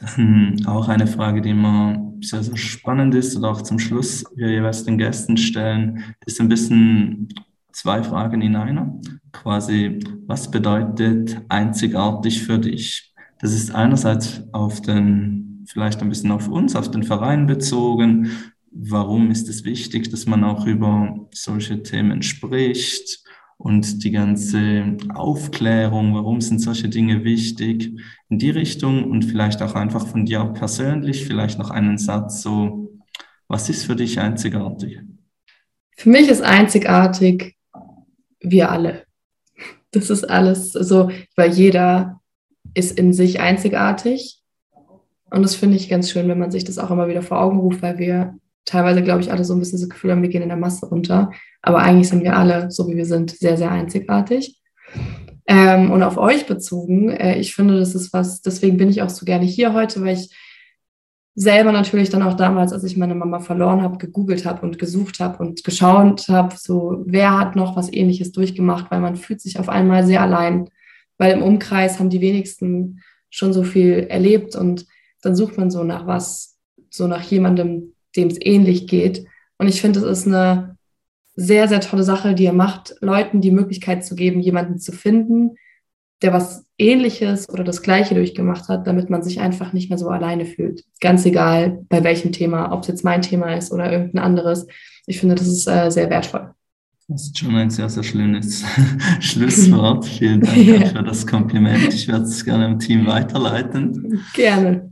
Hm, 0.00 0.56
auch 0.66 0.88
eine 0.88 1.06
Frage, 1.06 1.42
die 1.42 1.50
immer 1.50 2.12
sehr, 2.20 2.42
sehr 2.42 2.56
spannend 2.56 3.14
ist 3.14 3.36
oder 3.36 3.50
auch 3.50 3.62
zum 3.62 3.78
Schluss 3.78 4.24
wir 4.34 4.50
jeweils 4.50 4.84
den 4.84 4.98
Gästen 4.98 5.36
stellen, 5.36 6.14
ist 6.24 6.40
ein 6.40 6.48
bisschen 6.48 7.28
zwei 7.72 8.02
Fragen 8.02 8.40
in 8.42 8.56
einer. 8.56 9.00
Quasi, 9.32 10.00
was 10.26 10.50
bedeutet 10.50 11.40
einzigartig 11.48 12.42
für 12.42 12.58
dich? 12.58 13.12
Das 13.40 13.52
ist 13.52 13.74
einerseits 13.74 14.42
auf 14.52 14.80
den, 14.82 15.64
vielleicht 15.66 16.00
ein 16.00 16.08
bisschen 16.08 16.30
auf 16.30 16.48
uns, 16.48 16.76
auf 16.76 16.90
den 16.90 17.02
Verein 17.02 17.46
bezogen. 17.46 18.30
Warum 18.70 19.30
ist 19.30 19.48
es 19.48 19.64
wichtig, 19.64 20.10
dass 20.10 20.26
man 20.26 20.44
auch 20.44 20.66
über 20.66 21.28
solche 21.34 21.82
Themen 21.82 22.22
spricht? 22.22 23.22
Und 23.62 24.02
die 24.02 24.10
ganze 24.10 24.96
Aufklärung, 25.14 26.14
warum 26.14 26.40
sind 26.40 26.58
solche 26.60 26.88
Dinge 26.88 27.22
wichtig, 27.22 27.92
in 28.28 28.38
die 28.38 28.50
Richtung 28.50 29.10
und 29.10 29.24
vielleicht 29.24 29.62
auch 29.62 29.74
einfach 29.74 30.06
von 30.06 30.26
dir 30.26 30.44
persönlich, 30.46 31.24
vielleicht 31.24 31.58
noch 31.58 31.70
einen 31.70 31.96
Satz 31.96 32.42
so, 32.42 32.92
was 33.46 33.68
ist 33.68 33.84
für 33.84 33.94
dich 33.94 34.18
einzigartig? 34.18 35.00
Für 35.96 36.08
mich 36.08 36.28
ist 36.28 36.42
einzigartig 36.42 37.56
wir 38.40 38.70
alle. 38.70 39.04
Das 39.92 40.10
ist 40.10 40.24
alles 40.24 40.72
so, 40.72 41.10
weil 41.36 41.52
jeder 41.52 42.20
ist 42.74 42.98
in 42.98 43.12
sich 43.12 43.40
einzigartig. 43.40 44.42
Und 45.30 45.42
das 45.42 45.54
finde 45.54 45.76
ich 45.76 45.88
ganz 45.88 46.10
schön, 46.10 46.28
wenn 46.28 46.38
man 46.38 46.50
sich 46.50 46.64
das 46.64 46.78
auch 46.78 46.90
immer 46.90 47.08
wieder 47.08 47.22
vor 47.22 47.40
Augen 47.40 47.58
ruft, 47.58 47.82
weil 47.82 47.98
wir 47.98 48.34
teilweise, 48.64 49.02
glaube 49.02 49.20
ich, 49.20 49.32
alle 49.32 49.44
so 49.44 49.54
ein 49.54 49.58
bisschen 49.58 49.80
das 49.80 49.88
Gefühl 49.88 50.12
haben, 50.12 50.22
wir 50.22 50.28
gehen 50.28 50.42
in 50.42 50.48
der 50.48 50.56
Masse 50.56 50.86
runter. 50.86 51.30
Aber 51.62 51.78
eigentlich 51.78 52.08
sind 52.08 52.22
wir 52.22 52.36
alle, 52.36 52.70
so 52.70 52.88
wie 52.88 52.96
wir 52.96 53.06
sind, 53.06 53.30
sehr, 53.30 53.56
sehr 53.56 53.70
einzigartig. 53.70 54.60
Ähm, 55.46 55.90
und 55.90 56.02
auf 56.02 56.18
euch 56.18 56.46
bezogen, 56.46 57.10
äh, 57.10 57.38
ich 57.38 57.54
finde, 57.54 57.78
das 57.78 57.94
ist 57.94 58.12
was, 58.12 58.42
deswegen 58.42 58.76
bin 58.76 58.88
ich 58.88 59.02
auch 59.02 59.10
so 59.10 59.24
gerne 59.24 59.44
hier 59.44 59.72
heute, 59.72 60.00
weil 60.02 60.14
ich 60.14 60.30
selber 61.34 61.72
natürlich 61.72 62.10
dann 62.10 62.22
auch 62.22 62.34
damals, 62.34 62.72
als 62.72 62.84
ich 62.84 62.96
meine 62.96 63.14
Mama 63.14 63.40
verloren 63.40 63.82
habe, 63.82 63.98
gegoogelt 63.98 64.44
habe 64.44 64.62
und 64.62 64.78
gesucht 64.78 65.18
habe 65.18 65.38
und 65.38 65.64
geschaut 65.64 66.28
habe, 66.28 66.54
so 66.56 67.02
wer 67.06 67.38
hat 67.38 67.56
noch 67.56 67.74
was 67.74 67.92
ähnliches 67.92 68.32
durchgemacht, 68.32 68.90
weil 68.90 69.00
man 69.00 69.16
fühlt 69.16 69.40
sich 69.40 69.58
auf 69.58 69.68
einmal 69.68 70.04
sehr 70.04 70.20
allein, 70.20 70.68
weil 71.18 71.32
im 71.32 71.42
Umkreis 71.42 71.98
haben 71.98 72.10
die 72.10 72.20
wenigsten 72.20 73.00
schon 73.30 73.52
so 73.52 73.62
viel 73.62 74.06
erlebt 74.10 74.54
und 74.56 74.86
dann 75.22 75.34
sucht 75.34 75.56
man 75.56 75.70
so 75.70 75.84
nach 75.84 76.06
was, 76.06 76.58
so 76.90 77.06
nach 77.06 77.22
jemandem, 77.22 77.94
dem 78.16 78.28
es 78.28 78.38
ähnlich 78.40 78.86
geht. 78.86 79.24
Und 79.58 79.68
ich 79.68 79.80
finde, 79.80 80.00
es 80.00 80.20
ist 80.20 80.26
eine 80.26 80.76
sehr, 81.34 81.68
sehr 81.68 81.80
tolle 81.80 82.02
Sache, 82.02 82.34
die 82.34 82.44
ihr 82.44 82.52
macht, 82.52 82.94
Leuten 83.00 83.40
die 83.40 83.50
Möglichkeit 83.50 84.04
zu 84.04 84.14
geben, 84.14 84.40
jemanden 84.40 84.78
zu 84.78 84.92
finden, 84.92 85.56
der 86.20 86.32
was 86.32 86.66
Ähnliches 86.78 87.48
oder 87.48 87.64
das 87.64 87.82
Gleiche 87.82 88.14
durchgemacht 88.14 88.68
hat, 88.68 88.86
damit 88.86 89.10
man 89.10 89.22
sich 89.22 89.40
einfach 89.40 89.72
nicht 89.72 89.88
mehr 89.88 89.98
so 89.98 90.08
alleine 90.08 90.46
fühlt. 90.46 90.84
Ganz 91.00 91.24
egal, 91.26 91.84
bei 91.88 92.04
welchem 92.04 92.32
Thema, 92.32 92.72
ob 92.72 92.82
es 92.82 92.88
jetzt 92.88 93.04
mein 93.04 93.22
Thema 93.22 93.54
ist 93.54 93.72
oder 93.72 93.90
irgendein 93.90 94.24
anderes. 94.24 94.66
Ich 95.06 95.18
finde, 95.20 95.34
das 95.34 95.46
ist 95.46 95.66
äh, 95.66 95.90
sehr 95.90 96.10
wertvoll. 96.10 96.54
Das 97.08 97.22
ist 97.22 97.38
schon 97.38 97.54
ein 97.56 97.70
sehr, 97.70 97.88
sehr 97.88 98.02
schönes 98.02 98.64
Schlusswort. 99.20 100.06
Vielen 100.06 100.40
Dank 100.40 100.56
ja. 100.64 100.86
für 100.86 101.02
das 101.02 101.26
Kompliment. 101.26 101.92
Ich 101.92 102.08
werde 102.08 102.24
es 102.24 102.44
gerne 102.44 102.66
im 102.66 102.78
Team 102.78 103.06
weiterleiten. 103.06 104.20
Gerne. 104.34 104.91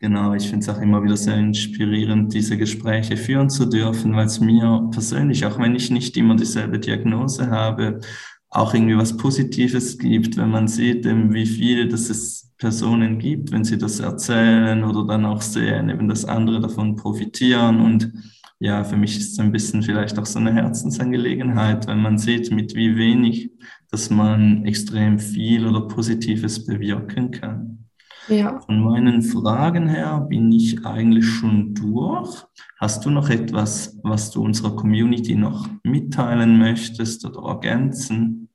Genau, 0.00 0.32
ich 0.32 0.48
finde 0.48 0.60
es 0.60 0.68
auch 0.68 0.80
immer 0.80 1.02
wieder 1.02 1.16
sehr 1.16 1.36
inspirierend, 1.36 2.32
diese 2.32 2.56
Gespräche 2.56 3.16
führen 3.16 3.50
zu 3.50 3.66
dürfen, 3.66 4.14
weil 4.14 4.26
es 4.26 4.38
mir 4.38 4.88
persönlich, 4.92 5.44
auch 5.44 5.58
wenn 5.58 5.74
ich 5.74 5.90
nicht 5.90 6.16
immer 6.16 6.36
dieselbe 6.36 6.78
Diagnose 6.78 7.50
habe, 7.50 8.00
auch 8.48 8.74
irgendwie 8.74 8.96
was 8.96 9.16
Positives 9.16 9.98
gibt, 9.98 10.36
wenn 10.36 10.50
man 10.50 10.68
sieht, 10.68 11.04
wie 11.04 11.46
viele 11.46 11.88
dass 11.88 12.10
es 12.10 12.48
Personen 12.58 13.18
gibt, 13.18 13.50
wenn 13.50 13.64
sie 13.64 13.76
das 13.76 13.98
erzählen 13.98 14.84
oder 14.84 15.04
dann 15.04 15.24
auch 15.24 15.42
sehen, 15.42 15.90
eben 15.90 16.08
dass 16.08 16.24
andere 16.24 16.60
davon 16.60 16.94
profitieren. 16.94 17.80
Und 17.80 18.12
ja, 18.60 18.84
für 18.84 18.96
mich 18.96 19.16
ist 19.16 19.32
es 19.32 19.38
ein 19.40 19.52
bisschen 19.52 19.82
vielleicht 19.82 20.18
auch 20.18 20.26
so 20.26 20.38
eine 20.38 20.54
Herzensangelegenheit, 20.54 21.88
wenn 21.88 22.02
man 22.02 22.18
sieht, 22.18 22.52
mit 22.52 22.74
wie 22.74 22.96
wenig, 22.96 23.50
dass 23.90 24.10
man 24.10 24.64
extrem 24.64 25.18
viel 25.18 25.66
oder 25.66 25.88
Positives 25.88 26.64
bewirken 26.64 27.32
kann. 27.32 27.87
Ja. 28.28 28.60
Von 28.60 28.80
meinen 28.80 29.22
Fragen 29.22 29.88
her 29.88 30.26
bin 30.28 30.52
ich 30.52 30.84
eigentlich 30.84 31.26
schon 31.26 31.74
durch. 31.74 32.44
Hast 32.78 33.04
du 33.04 33.10
noch 33.10 33.30
etwas, 33.30 33.98
was 34.02 34.30
du 34.30 34.42
unserer 34.42 34.76
Community 34.76 35.34
noch 35.34 35.68
mitteilen 35.82 36.58
möchtest 36.58 37.24
oder 37.24 37.48
ergänzen? 37.48 38.48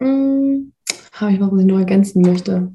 Hm, 0.00 0.72
habe 1.12 1.32
ich 1.32 1.40
was, 1.40 1.52
was 1.52 1.60
ich 1.60 1.66
noch 1.66 1.78
ergänzen 1.78 2.22
möchte? 2.22 2.72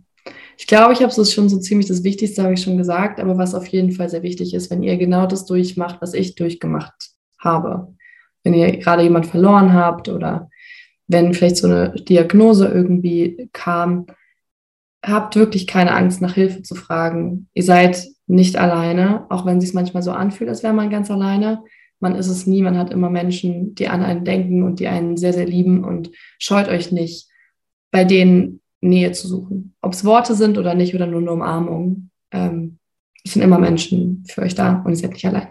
Ich 0.58 0.66
glaube, 0.66 0.94
ich 0.94 1.04
habe 1.04 1.12
es 1.12 1.34
schon 1.34 1.50
so 1.50 1.60
ziemlich 1.60 1.88
das 1.88 2.04
Wichtigste, 2.04 2.42
habe 2.44 2.54
ich 2.54 2.62
schon 2.62 2.78
gesagt, 2.78 3.20
aber 3.20 3.38
was 3.38 3.54
auf 3.54 3.68
jeden 3.68 3.92
Fall 3.92 4.10
sehr 4.10 4.24
wichtig 4.24 4.54
ist, 4.54 4.72
wenn 4.72 4.84
ihr 4.84 4.98
genau 4.98 5.28
das 5.28 5.46
durchmacht, 5.46 6.02
was 6.02 6.14
ich 6.14 6.36
durchgemacht 6.36 7.12
habe. 7.38 7.94
Wenn 8.44 8.54
ihr 8.54 8.78
gerade 8.78 9.04
jemand 9.04 9.28
verloren 9.28 9.74
habt 9.74 10.10
oder 10.10 10.50
wenn 11.08 11.34
vielleicht 11.34 11.58
so 11.58 11.68
eine 11.68 11.92
Diagnose 11.92 12.68
irgendwie 12.68 13.50
kam, 13.54 14.08
habt 15.04 15.36
wirklich 15.36 15.68
keine 15.68 15.94
Angst, 15.94 16.22
nach 16.22 16.34
Hilfe 16.34 16.64
zu 16.64 16.76
fragen. 16.76 17.48
Ihr 17.54 17.64
seid 17.64 18.08
nicht 18.26 18.58
alleine, 18.58 19.26
auch 19.30 19.46
wenn 19.46 19.58
es 19.58 19.66
sich 19.66 19.74
manchmal 19.74 20.04
so 20.04 20.12
anfühlt, 20.12 20.50
als 20.50 20.64
wäre 20.64 20.74
man 20.74 20.90
ganz 20.90 21.10
alleine. 21.10 21.64
Man 22.00 22.16
ist 22.16 22.28
es 22.28 22.46
nie, 22.46 22.62
man 22.62 22.78
hat 22.78 22.92
immer 22.92 23.10
Menschen, 23.10 23.74
die 23.74 23.88
an 23.88 24.04
einen 24.04 24.26
denken 24.26 24.64
und 24.64 24.80
die 24.80 24.88
einen 24.88 25.18
sehr, 25.18 25.34
sehr 25.34 25.46
lieben 25.46 25.84
und 25.84 26.12
scheut 26.38 26.68
euch 26.68 26.92
nicht, 26.92 27.30
bei 27.92 28.04
denen 28.04 28.62
Nähe 28.82 29.12
zu 29.14 29.28
suchen. 29.28 29.76
Ob 29.82 29.94
es 29.94 30.06
Worte 30.06 30.36
sind 30.36 30.58
oder 30.58 30.76
nicht 30.76 30.94
oder 30.94 31.08
nur 31.08 31.22
eine 31.22 31.32
Umarmung. 31.32 32.10
Ähm, 32.32 32.78
es 33.24 33.34
sind 33.34 33.42
immer 33.42 33.60
Menschen 33.60 34.24
für 34.28 34.42
euch 34.42 34.56
da 34.56 34.82
und 34.84 34.92
ihr 34.92 34.98
seid 34.98 35.14
nicht 35.14 35.26
allein. 35.26 35.50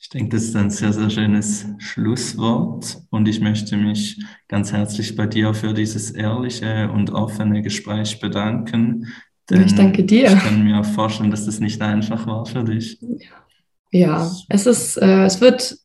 Ich 0.00 0.10
denke, 0.10 0.36
das 0.36 0.44
ist 0.44 0.56
ein 0.56 0.70
sehr, 0.70 0.92
sehr 0.92 1.08
schönes 1.08 1.66
Schlusswort 1.78 2.98
und 3.10 3.26
ich 3.26 3.40
möchte 3.40 3.76
mich 3.76 4.22
ganz 4.48 4.72
herzlich 4.72 5.16
bei 5.16 5.26
dir 5.26 5.54
für 5.54 5.72
dieses 5.72 6.10
ehrliche 6.10 6.90
und 6.92 7.10
offene 7.10 7.62
Gespräch 7.62 8.20
bedanken. 8.20 9.06
ich 9.50 9.74
danke 9.74 10.04
dir. 10.04 10.26
Ich 10.26 10.38
kann 10.38 10.62
mir 10.62 10.84
vorstellen, 10.84 11.30
dass 11.30 11.46
das 11.46 11.58
nicht 11.58 11.80
einfach 11.80 12.26
war 12.26 12.44
für 12.44 12.64
dich. 12.64 13.00
Ja, 13.90 14.30
es 14.48 14.66
ist, 14.66 14.96
äh, 14.96 15.24
es 15.24 15.40
wird, 15.40 15.76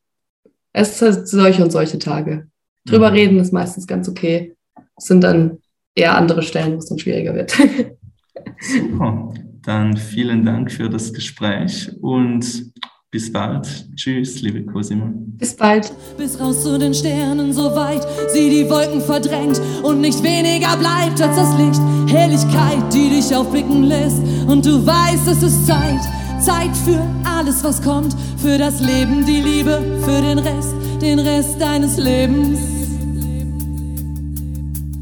es 0.74 1.02
ist 1.02 1.28
solche 1.28 1.64
und 1.64 1.72
solche 1.72 2.00
Tage. 2.00 2.50
Drüber 2.86 3.10
mhm. 3.10 3.16
reden 3.16 3.40
ist 3.40 3.54
meistens 3.54 3.88
ganz 3.88 4.10
okay. 4.10 4.56
Es 4.98 5.06
sind 5.06 5.24
dann 5.24 5.60
eher 5.96 6.18
andere 6.18 6.42
Stellen, 6.42 6.74
wo 6.74 6.78
es 6.78 6.90
dann 6.90 7.00
schwieriger 7.00 7.36
wird. 7.36 7.52
Super. 8.60 9.34
Dann 9.62 9.98
vielen 9.98 10.46
Dank 10.46 10.72
für 10.72 10.90
das 10.90 11.14
Gespräch 11.14 11.92
und 12.02 12.74
bis 13.12 13.32
bald. 13.32 13.68
Tschüss, 13.96 14.42
liebe 14.42 14.64
Cosima. 14.64 15.12
Bis 15.38 15.56
bald. 15.56 15.92
Bis 16.18 16.40
raus 16.40 16.64
zu 16.64 16.78
den 16.78 16.94
Sternen, 16.94 17.54
so 17.54 17.76
weit 17.76 18.06
sie 18.32 18.50
die 18.50 18.70
Wolken 18.70 19.02
verdrängt 19.02 19.60
und 19.84 20.02
nicht 20.02 20.22
weniger 20.22 20.78
bleibt 20.78 21.22
als 21.22 21.36
das 21.36 21.58
Licht. 21.58 21.82
Herrlichkeit, 22.08 22.94
die 22.94 23.10
dich 23.10 23.36
aufblicken 23.36 23.84
lässt 23.84 24.22
und 24.48 24.66
du 24.66 24.86
weißt, 24.86 25.28
es 25.28 25.44
ist 25.44 25.66
Zeit. 25.66 26.02
Zeit 26.40 26.76
für 26.86 27.02
alles, 27.26 27.64
was 27.64 27.82
kommt, 27.82 28.16
für 28.38 28.58
das 28.58 28.80
Leben, 28.80 29.26
die 29.26 29.42
Liebe, 29.42 30.00
für 30.04 30.22
den 30.22 30.40
Rest, 30.40 30.74
den 31.02 31.20
Rest 31.20 31.60
deines 31.60 31.98
Lebens. 31.98 32.79